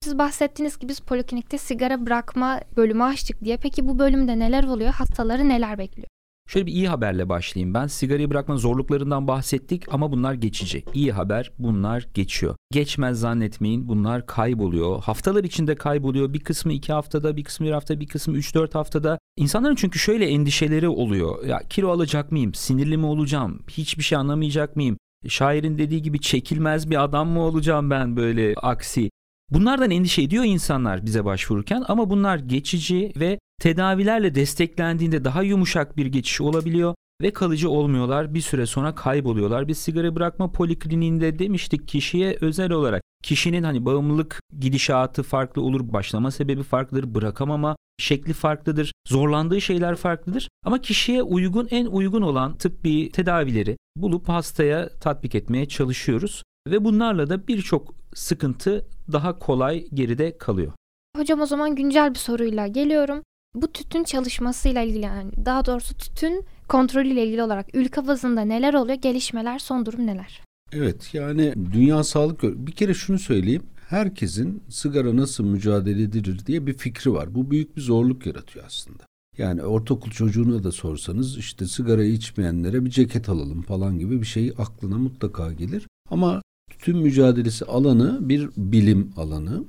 Siz 0.00 0.18
bahsettiğiniz 0.18 0.78
gibi 0.78 0.88
biz 0.88 1.00
poliklinikte 1.00 1.58
sigara 1.58 2.06
bırakma 2.06 2.60
bölümü 2.76 3.04
açtık 3.04 3.44
diye. 3.44 3.56
Peki 3.56 3.88
bu 3.88 3.98
bölümde 3.98 4.38
neler 4.38 4.64
oluyor? 4.64 4.92
Hastaları 4.92 5.48
neler 5.48 5.78
bekliyor? 5.78 6.08
Şöyle 6.48 6.66
bir 6.66 6.72
iyi 6.72 6.88
haberle 6.88 7.28
başlayayım 7.28 7.74
ben. 7.74 7.86
Sigarayı 7.86 8.30
bırakma 8.30 8.56
zorluklarından 8.56 9.28
bahsettik 9.28 9.84
ama 9.90 10.12
bunlar 10.12 10.34
geçici. 10.34 10.84
İyi 10.94 11.12
haber 11.12 11.52
bunlar 11.58 12.08
geçiyor. 12.14 12.56
Geçmez 12.70 13.20
zannetmeyin 13.20 13.88
bunlar 13.88 14.26
kayboluyor. 14.26 15.02
Haftalar 15.02 15.44
içinde 15.44 15.74
kayboluyor. 15.74 16.32
Bir 16.32 16.40
kısmı 16.40 16.72
iki 16.72 16.92
haftada, 16.92 17.36
bir 17.36 17.44
kısmı 17.44 17.66
bir 17.66 17.72
hafta, 17.72 18.00
bir 18.00 18.06
kısmı 18.06 18.36
üç 18.36 18.54
dört 18.54 18.74
haftada. 18.74 19.18
İnsanların 19.36 19.74
çünkü 19.74 19.98
şöyle 19.98 20.26
endişeleri 20.26 20.88
oluyor. 20.88 21.44
Ya 21.46 21.58
kilo 21.70 21.90
alacak 21.90 22.32
mıyım? 22.32 22.54
Sinirli 22.54 22.96
mi 22.96 23.06
olacağım? 23.06 23.62
Hiçbir 23.70 24.02
şey 24.02 24.18
anlamayacak 24.18 24.76
mıyım? 24.76 24.96
Şairin 25.28 25.78
dediği 25.78 26.02
gibi 26.02 26.20
çekilmez 26.20 26.90
bir 26.90 27.04
adam 27.04 27.28
mı 27.28 27.40
olacağım 27.40 27.90
ben 27.90 28.16
böyle 28.16 28.54
aksi? 28.54 29.10
Bunlardan 29.50 29.90
endişe 29.90 30.22
ediyor 30.22 30.44
insanlar 30.44 31.06
bize 31.06 31.24
başvururken 31.24 31.84
ama 31.88 32.10
bunlar 32.10 32.38
geçici 32.38 33.12
ve 33.16 33.38
tedavilerle 33.62 34.34
desteklendiğinde 34.34 35.24
daha 35.24 35.42
yumuşak 35.42 35.96
bir 35.96 36.06
geçiş 36.06 36.40
olabiliyor 36.40 36.94
ve 37.22 37.30
kalıcı 37.30 37.70
olmuyorlar. 37.70 38.34
Bir 38.34 38.40
süre 38.40 38.66
sonra 38.66 38.94
kayboluyorlar. 38.94 39.68
Biz 39.68 39.78
sigara 39.78 40.14
bırakma 40.14 40.52
polikliniğinde 40.52 41.38
demiştik 41.38 41.88
kişiye 41.88 42.38
özel 42.40 42.70
olarak 42.70 43.02
kişinin 43.22 43.62
hani 43.62 43.84
bağımlılık 43.84 44.40
gidişatı 44.60 45.22
farklı 45.22 45.62
olur, 45.62 45.92
başlama 45.92 46.30
sebebi 46.30 46.62
farklıdır, 46.62 47.14
bırakamama 47.14 47.76
şekli 47.98 48.32
farklıdır, 48.32 48.92
zorlandığı 49.08 49.60
şeyler 49.60 49.96
farklıdır. 49.96 50.48
Ama 50.64 50.80
kişiye 50.80 51.22
uygun 51.22 51.68
en 51.70 51.86
uygun 51.86 52.22
olan 52.22 52.58
tıbbi 52.58 53.10
tedavileri 53.10 53.76
bulup 53.96 54.28
hastaya 54.28 54.88
tatbik 54.88 55.34
etmeye 55.34 55.68
çalışıyoruz 55.68 56.42
ve 56.68 56.84
bunlarla 56.84 57.30
da 57.30 57.46
birçok 57.48 57.94
sıkıntı 58.14 58.86
daha 59.12 59.38
kolay 59.38 59.86
geride 59.94 60.38
kalıyor. 60.38 60.72
Hocam 61.16 61.40
o 61.40 61.46
zaman 61.46 61.74
güncel 61.74 62.14
bir 62.14 62.18
soruyla 62.18 62.66
geliyorum. 62.66 63.22
Bu 63.54 63.72
tütün 63.72 64.04
çalışmasıyla 64.04 64.82
ilgili 64.82 65.04
yani 65.04 65.30
daha 65.44 65.64
doğrusu 65.64 65.94
tütün 65.94 66.44
kontrolüyle 66.68 67.26
ilgili 67.26 67.42
olarak 67.42 67.74
ülke 67.74 68.06
bazında 68.06 68.40
neler 68.40 68.74
oluyor? 68.74 68.98
Gelişmeler, 68.98 69.58
son 69.58 69.86
durum 69.86 70.06
neler? 70.06 70.42
Evet 70.72 71.14
yani 71.14 71.54
Dünya 71.72 72.04
Sağlık 72.04 72.42
bir 72.42 72.72
kere 72.72 72.94
şunu 72.94 73.18
söyleyeyim. 73.18 73.62
Herkesin 73.88 74.62
sigara 74.68 75.16
nasıl 75.16 75.44
mücadele 75.44 76.02
edilir 76.02 76.46
diye 76.46 76.66
bir 76.66 76.74
fikri 76.74 77.12
var. 77.12 77.34
Bu 77.34 77.50
büyük 77.50 77.76
bir 77.76 77.80
zorluk 77.80 78.26
yaratıyor 78.26 78.64
aslında. 78.66 79.02
Yani 79.38 79.62
ortaokul 79.62 80.10
çocuğuna 80.10 80.64
da 80.64 80.72
sorsanız 80.72 81.38
işte 81.38 81.66
sigara 81.66 82.04
içmeyenlere 82.04 82.84
bir 82.84 82.90
ceket 82.90 83.28
alalım 83.28 83.62
falan 83.62 83.98
gibi 83.98 84.20
bir 84.20 84.26
şey 84.26 84.52
aklına 84.58 84.98
mutlaka 84.98 85.52
gelir. 85.52 85.86
Ama 86.10 86.42
tüm 86.78 86.98
mücadelesi 86.98 87.64
alanı 87.64 88.28
bir 88.28 88.48
bilim 88.56 89.12
alanı. 89.16 89.64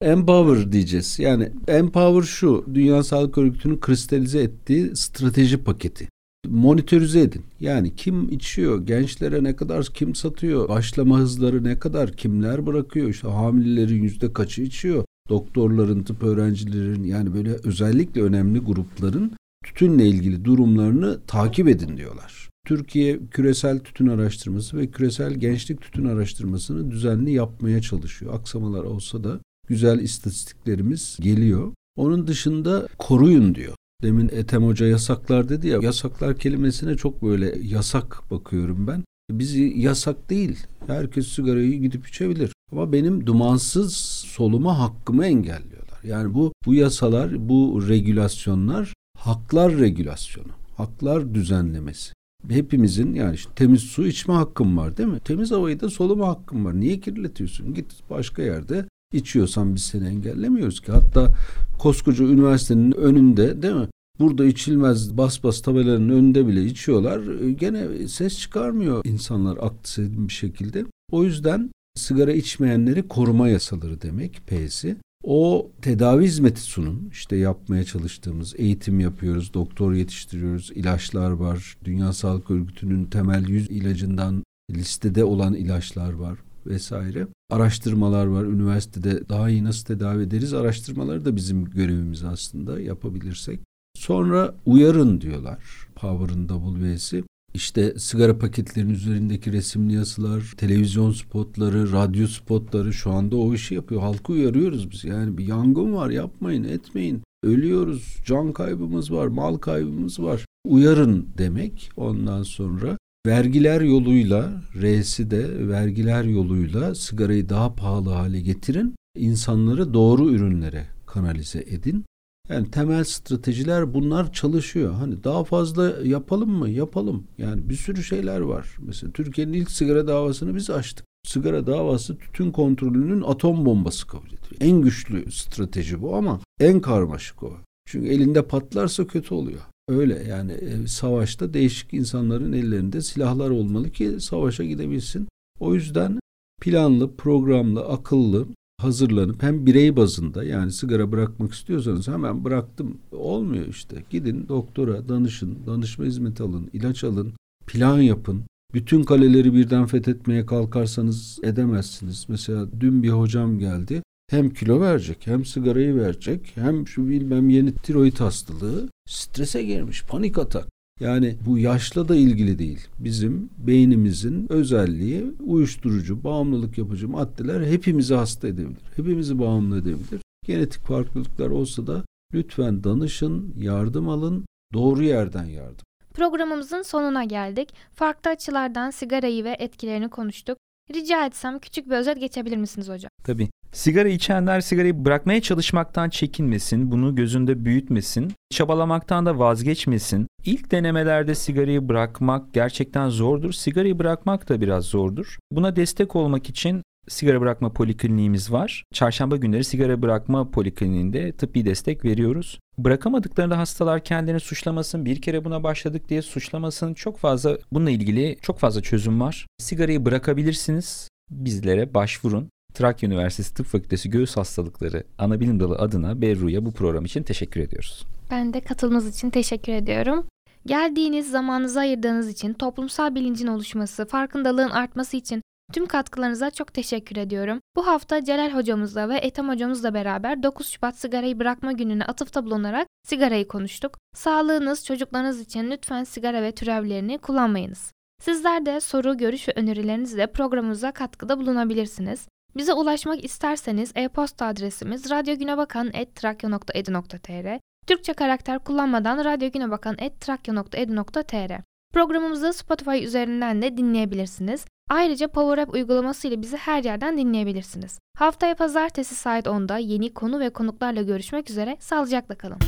Empower 0.00 0.72
diyeceğiz. 0.72 1.18
Yani 1.18 1.52
Empower 1.68 2.22
şu, 2.22 2.64
Dünya 2.74 3.02
Sağlık 3.02 3.38
Örgütü'nün 3.38 3.80
kristalize 3.80 4.42
ettiği 4.42 4.96
strateji 4.96 5.58
paketi. 5.58 6.08
Monitörize 6.48 7.20
edin. 7.20 7.42
Yani 7.60 7.94
kim 7.96 8.28
içiyor, 8.28 8.86
gençlere 8.86 9.44
ne 9.44 9.56
kadar 9.56 9.86
kim 9.86 10.14
satıyor, 10.14 10.68
başlama 10.68 11.18
hızları 11.18 11.64
ne 11.64 11.78
kadar, 11.78 12.12
kimler 12.12 12.66
bırakıyor, 12.66 13.08
işte 13.08 13.28
hamilelerin 13.28 14.02
yüzde 14.02 14.32
kaçı 14.32 14.62
içiyor, 14.62 15.04
doktorların, 15.28 16.02
tıp 16.02 16.22
öğrencilerin 16.22 17.04
yani 17.04 17.34
böyle 17.34 17.50
özellikle 17.64 18.22
önemli 18.22 18.58
grupların 18.58 19.32
tütünle 19.64 20.06
ilgili 20.06 20.44
durumlarını 20.44 21.20
takip 21.26 21.68
edin 21.68 21.96
diyorlar. 21.96 22.48
Türkiye 22.66 23.18
küresel 23.30 23.78
tütün 23.78 24.06
araştırması 24.06 24.76
ve 24.76 24.86
küresel 24.86 25.34
gençlik 25.34 25.80
tütün 25.80 26.04
araştırmasını 26.04 26.90
düzenli 26.90 27.32
yapmaya 27.32 27.82
çalışıyor. 27.82 28.34
Aksamalar 28.34 28.84
olsa 28.84 29.24
da 29.24 29.40
güzel 29.66 30.00
istatistiklerimiz 30.00 31.18
geliyor. 31.20 31.72
Onun 31.96 32.26
dışında 32.26 32.88
koruyun 32.98 33.54
diyor. 33.54 33.74
Demin 34.02 34.28
Ethem 34.28 34.64
Hoca 34.64 34.86
yasaklar 34.86 35.48
dedi 35.48 35.68
ya, 35.68 35.78
yasaklar 35.82 36.38
kelimesine 36.38 36.96
çok 36.96 37.22
böyle 37.22 37.58
yasak 37.62 38.30
bakıyorum 38.30 38.86
ben. 38.86 39.04
Biz 39.30 39.56
yasak 39.76 40.30
değil. 40.30 40.66
Herkes 40.86 41.28
sigarayı 41.28 41.80
gidip 41.80 42.08
içebilir. 42.08 42.52
Ama 42.72 42.92
benim 42.92 43.26
dumansız 43.26 43.96
soluma 44.26 44.78
hakkımı 44.78 45.26
engelliyorlar. 45.26 46.00
Yani 46.04 46.34
bu 46.34 46.52
bu 46.66 46.74
yasalar, 46.74 47.48
bu 47.48 47.88
regülasyonlar 47.88 48.94
haklar 49.18 49.78
regülasyonu, 49.78 50.52
haklar 50.76 51.34
düzenlemesi. 51.34 52.12
Hepimizin 52.48 53.14
yani 53.14 53.34
işte 53.34 53.50
temiz 53.56 53.80
su 53.80 54.06
içme 54.06 54.34
hakkım 54.34 54.76
var 54.76 54.96
değil 54.96 55.08
mi? 55.08 55.20
Temiz 55.24 55.50
havayı 55.50 55.80
da 55.80 55.90
soluma 55.90 56.28
hakkım 56.28 56.64
var. 56.64 56.80
Niye 56.80 57.00
kirletiyorsun? 57.00 57.74
Git 57.74 58.10
başka 58.10 58.42
yerde 58.42 58.84
içiyorsan 59.14 59.74
biz 59.74 59.82
seni 59.82 60.08
engellemiyoruz 60.08 60.80
ki. 60.80 60.92
Hatta 60.92 61.34
koskoca 61.78 62.24
üniversitenin 62.24 62.92
önünde 62.92 63.62
değil 63.62 63.74
mi? 63.74 63.88
Burada 64.18 64.44
içilmez 64.44 65.16
bas 65.16 65.44
bas 65.44 65.60
tabelaların 65.60 66.10
önünde 66.10 66.46
bile 66.46 66.64
içiyorlar. 66.64 67.40
E, 67.40 67.52
gene 67.52 68.08
ses 68.08 68.38
çıkarmıyor 68.38 69.04
insanlar 69.04 69.56
aklı 69.56 70.28
bir 70.28 70.32
şekilde. 70.32 70.84
O 71.12 71.24
yüzden 71.24 71.70
sigara 71.94 72.32
içmeyenleri 72.32 73.08
koruma 73.08 73.48
yasaları 73.48 74.02
demek 74.02 74.46
P'si. 74.46 74.96
O 75.22 75.70
tedavi 75.82 76.24
hizmeti 76.24 76.60
sunun. 76.60 77.08
İşte 77.12 77.36
yapmaya 77.36 77.84
çalıştığımız 77.84 78.54
eğitim 78.58 79.00
yapıyoruz, 79.00 79.54
doktor 79.54 79.92
yetiştiriyoruz, 79.92 80.70
ilaçlar 80.74 81.30
var. 81.30 81.76
Dünya 81.84 82.12
Sağlık 82.12 82.50
Örgütü'nün 82.50 83.04
temel 83.04 83.48
yüz 83.48 83.70
ilacından 83.70 84.44
listede 84.70 85.24
olan 85.24 85.54
ilaçlar 85.54 86.12
var 86.12 86.38
vesaire. 86.66 87.26
Araştırmalar 87.50 88.26
var. 88.26 88.44
Üniversitede 88.44 89.28
daha 89.28 89.50
iyi 89.50 89.64
nasıl 89.64 89.84
tedavi 89.84 90.22
ederiz 90.22 90.54
araştırmaları 90.54 91.24
da 91.24 91.36
bizim 91.36 91.64
görevimiz 91.64 92.24
aslında 92.24 92.80
yapabilirsek. 92.80 93.60
Sonra 93.96 94.54
uyarın 94.66 95.20
diyorlar 95.20 95.88
Power'ın 95.94 96.48
WS'i. 96.48 97.24
İşte 97.54 97.98
sigara 97.98 98.38
paketlerinin 98.38 98.94
üzerindeki 98.94 99.52
resimli 99.52 99.94
yazılar, 99.94 100.54
televizyon 100.56 101.12
spotları, 101.12 101.92
radyo 101.92 102.26
spotları 102.26 102.92
şu 102.92 103.10
anda 103.10 103.36
o 103.36 103.54
işi 103.54 103.74
yapıyor. 103.74 104.00
Halkı 104.00 104.32
uyarıyoruz 104.32 104.90
biz. 104.90 105.04
Yani 105.04 105.38
bir 105.38 105.46
yangın 105.46 105.94
var 105.94 106.10
yapmayın 106.10 106.64
etmeyin. 106.64 107.22
Ölüyoruz, 107.44 108.16
can 108.26 108.52
kaybımız 108.52 109.12
var, 109.12 109.26
mal 109.26 109.56
kaybımız 109.56 110.20
var. 110.20 110.44
Uyarın 110.66 111.28
demek 111.38 111.90
ondan 111.96 112.42
sonra. 112.42 112.96
Vergiler 113.26 113.80
yoluyla, 113.80 114.62
R'si 114.82 115.30
de 115.30 115.68
vergiler 115.68 116.24
yoluyla 116.24 116.94
sigarayı 116.94 117.48
daha 117.48 117.74
pahalı 117.74 118.10
hale 118.10 118.40
getirin. 118.40 118.94
İnsanları 119.16 119.94
doğru 119.94 120.30
ürünlere 120.30 120.86
kanalize 121.06 121.58
edin. 121.58 122.04
Yani 122.48 122.70
temel 122.70 123.04
stratejiler 123.04 123.94
bunlar 123.94 124.32
çalışıyor. 124.32 124.92
Hani 124.92 125.24
daha 125.24 125.44
fazla 125.44 125.92
yapalım 126.04 126.50
mı? 126.50 126.70
Yapalım. 126.70 127.26
Yani 127.38 127.68
bir 127.68 127.74
sürü 127.74 128.02
şeyler 128.02 128.40
var. 128.40 128.76
Mesela 128.78 129.12
Türkiye'nin 129.12 129.52
ilk 129.52 129.70
sigara 129.70 130.06
davasını 130.06 130.54
biz 130.54 130.70
açtık. 130.70 131.06
Sigara 131.26 131.66
davası 131.66 132.18
tütün 132.18 132.50
kontrolünün 132.50 133.22
atom 133.22 133.66
bombası 133.66 134.06
kabul 134.06 134.26
ediyor. 134.26 134.56
En 134.60 134.82
güçlü 134.82 135.32
strateji 135.32 136.02
bu 136.02 136.16
ama 136.16 136.40
en 136.60 136.80
karmaşık 136.80 137.42
o. 137.42 137.56
Çünkü 137.86 138.08
elinde 138.08 138.42
patlarsa 138.42 139.06
kötü 139.06 139.34
oluyor. 139.34 139.60
Öyle 139.88 140.22
yani 140.28 140.52
e, 140.52 140.86
savaşta 140.86 141.54
değişik 141.54 141.94
insanların 141.94 142.52
ellerinde 142.52 143.00
silahlar 143.00 143.50
olmalı 143.50 143.90
ki 143.90 144.20
savaşa 144.20 144.64
gidebilsin. 144.64 145.28
O 145.60 145.74
yüzden 145.74 146.18
planlı, 146.60 147.16
programlı, 147.16 147.80
akıllı 147.88 148.46
hazırlanıp 148.80 149.42
hem 149.42 149.66
birey 149.66 149.96
bazında 149.96 150.44
yani 150.44 150.72
sigara 150.72 151.12
bırakmak 151.12 151.52
istiyorsanız 151.52 152.08
hemen 152.08 152.44
bıraktım 152.44 152.98
olmuyor 153.12 153.66
işte. 153.66 154.04
Gidin 154.10 154.48
doktora 154.48 155.08
danışın, 155.08 155.58
danışma 155.66 156.04
hizmeti 156.04 156.42
alın, 156.42 156.70
ilaç 156.72 157.04
alın, 157.04 157.32
plan 157.66 158.00
yapın. 158.00 158.42
Bütün 158.74 159.02
kaleleri 159.02 159.54
birden 159.54 159.86
fethetmeye 159.86 160.46
kalkarsanız 160.46 161.38
edemezsiniz. 161.42 162.26
Mesela 162.28 162.66
dün 162.80 163.02
bir 163.02 163.10
hocam 163.10 163.58
geldi. 163.58 164.02
Hem 164.30 164.50
kilo 164.50 164.80
verecek, 164.80 165.26
hem 165.26 165.44
sigarayı 165.44 165.96
verecek, 165.96 166.52
hem 166.54 166.88
şu 166.88 167.08
bilmem 167.08 167.50
yeni 167.50 167.74
tiroid 167.74 168.16
hastalığı. 168.16 168.88
Strese 169.08 169.62
girmiş, 169.62 170.04
panik 170.04 170.38
atak. 170.38 170.68
Yani 171.00 171.36
bu 171.46 171.58
yaşla 171.58 172.08
da 172.08 172.16
ilgili 172.16 172.58
değil. 172.58 172.88
Bizim 172.98 173.50
beynimizin 173.58 174.52
özelliği 174.52 175.24
uyuşturucu, 175.46 176.24
bağımlılık 176.24 176.78
yapıcı 176.78 177.08
maddeler 177.08 177.66
hepimizi 177.66 178.14
hasta 178.14 178.48
edebilir. 178.48 178.82
Hepimizi 178.96 179.38
bağımlı 179.38 179.78
edebilir. 179.78 180.20
Genetik 180.46 180.82
farklılıklar 180.82 181.48
olsa 181.48 181.86
da 181.86 182.04
lütfen 182.34 182.84
danışın, 182.84 183.54
yardım 183.58 184.08
alın, 184.08 184.44
doğru 184.72 185.04
yerden 185.04 185.44
yardım. 185.44 185.84
Programımızın 186.14 186.82
sonuna 186.82 187.24
geldik. 187.24 187.68
Farklı 187.92 188.30
açılardan 188.30 188.90
sigarayı 188.90 189.44
ve 189.44 189.56
etkilerini 189.58 190.08
konuştuk. 190.08 190.58
Rica 190.94 191.26
etsem 191.26 191.58
küçük 191.58 191.86
bir 191.86 191.96
özet 191.96 192.20
geçebilir 192.20 192.56
misiniz 192.56 192.88
hocam? 192.88 193.10
Tabii. 193.24 193.48
Sigara 193.74 194.08
içenler 194.08 194.60
sigarayı 194.60 195.04
bırakmaya 195.04 195.42
çalışmaktan 195.42 196.10
çekinmesin, 196.10 196.90
bunu 196.90 197.14
gözünde 197.14 197.64
büyütmesin, 197.64 198.32
çabalamaktan 198.50 199.26
da 199.26 199.38
vazgeçmesin. 199.38 200.26
İlk 200.44 200.70
denemelerde 200.70 201.34
sigarayı 201.34 201.88
bırakmak 201.88 202.54
gerçekten 202.54 203.08
zordur. 203.08 203.52
Sigarayı 203.52 203.98
bırakmak 203.98 204.48
da 204.48 204.60
biraz 204.60 204.84
zordur. 204.84 205.38
Buna 205.52 205.76
destek 205.76 206.16
olmak 206.16 206.48
için 206.48 206.82
sigara 207.08 207.40
bırakma 207.40 207.72
polikliniğimiz 207.72 208.52
var. 208.52 208.84
Çarşamba 208.92 209.36
günleri 209.36 209.64
sigara 209.64 210.02
bırakma 210.02 210.50
polikliniğinde 210.50 211.32
tıbbi 211.32 211.64
destek 211.64 212.04
veriyoruz. 212.04 212.58
Bırakamadıklarında 212.78 213.58
hastalar 213.58 214.04
kendini 214.04 214.40
suçlamasın, 214.40 215.04
bir 215.04 215.22
kere 215.22 215.44
buna 215.44 215.62
başladık 215.62 216.08
diye 216.08 216.22
suçlamasın. 216.22 216.94
Çok 216.94 217.18
fazla 217.18 217.58
bununla 217.72 217.90
ilgili 217.90 218.36
çok 218.42 218.58
fazla 218.58 218.82
çözüm 218.82 219.20
var. 219.20 219.46
Sigarayı 219.58 220.04
bırakabilirsiniz. 220.04 221.08
Bizlere 221.30 221.94
başvurun. 221.94 222.50
Trakya 222.74 223.08
Üniversitesi 223.08 223.54
Tıp 223.54 223.66
Fakültesi 223.66 224.10
Göğüs 224.10 224.36
Hastalıkları 224.36 225.04
Anabilim 225.18 225.60
Dalı 225.60 225.76
adına 225.76 226.22
Berru'ya 226.22 226.66
bu 226.66 226.72
program 226.72 227.04
için 227.04 227.22
teşekkür 227.22 227.60
ediyoruz. 227.60 228.04
Ben 228.30 228.54
de 228.54 228.60
katılımınız 228.60 229.16
için 229.16 229.30
teşekkür 229.30 229.72
ediyorum. 229.72 230.26
Geldiğiniz, 230.66 231.30
zamanınızı 231.30 231.80
ayırdığınız 231.80 232.28
için, 232.28 232.52
toplumsal 232.52 233.14
bilincin 233.14 233.46
oluşması, 233.46 234.06
farkındalığın 234.06 234.70
artması 234.70 235.16
için 235.16 235.42
tüm 235.72 235.86
katkılarınıza 235.86 236.50
çok 236.50 236.74
teşekkür 236.74 237.16
ediyorum. 237.16 237.60
Bu 237.76 237.86
hafta 237.86 238.24
Celal 238.24 238.50
hocamızla 238.50 239.08
ve 239.08 239.16
Ethem 239.16 239.48
hocamızla 239.48 239.94
beraber 239.94 240.42
9 240.42 240.68
Şubat 240.68 240.98
sigarayı 240.98 241.38
bırakma 241.38 241.72
gününe 241.72 242.04
atıfta 242.04 242.44
bulunarak 242.44 242.88
sigarayı 243.08 243.48
konuştuk. 243.48 243.98
Sağlığınız, 244.14 244.84
çocuklarınız 244.84 245.40
için 245.40 245.70
lütfen 245.70 246.04
sigara 246.04 246.42
ve 246.42 246.52
türevlerini 246.52 247.18
kullanmayınız. 247.18 247.92
Sizler 248.22 248.66
de 248.66 248.80
soru, 248.80 249.16
görüş 249.16 249.48
ve 249.48 249.52
önerilerinizle 249.56 250.26
programımıza 250.26 250.92
katkıda 250.92 251.38
bulunabilirsiniz. 251.38 252.26
Bize 252.56 252.72
ulaşmak 252.72 253.24
isterseniz 253.24 253.92
e-posta 253.94 254.46
adresimiz 254.46 255.10
radyogünebakan.trakya.edu.tr 255.10 257.60
Türkçe 257.86 258.12
karakter 258.12 258.58
kullanmadan 258.58 259.24
radyogünebakan.trakya.edu.tr 259.24 261.60
Programımızı 261.92 262.52
Spotify 262.52 263.04
üzerinden 263.04 263.62
de 263.62 263.76
dinleyebilirsiniz. 263.76 264.64
Ayrıca 264.90 265.28
Power 265.28 265.68
uygulaması 265.68 266.28
ile 266.28 266.42
bizi 266.42 266.56
her 266.56 266.84
yerden 266.84 267.18
dinleyebilirsiniz. 267.18 267.98
Haftaya 268.18 268.54
pazartesi 268.54 269.14
saat 269.14 269.46
10'da 269.46 269.78
yeni 269.78 270.14
konu 270.14 270.40
ve 270.40 270.50
konuklarla 270.50 271.02
görüşmek 271.02 271.50
üzere. 271.50 271.76
Sağlıcakla 271.80 272.34
kalın. 272.34 272.58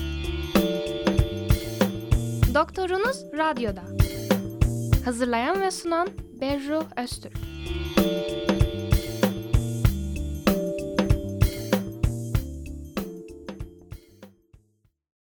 Doktorunuz 2.54 3.24
Radyo'da. 3.38 3.82
Hazırlayan 5.04 5.60
ve 5.60 5.70
sunan 5.70 6.08
Berru 6.40 6.82
Öztürk. 6.96 7.36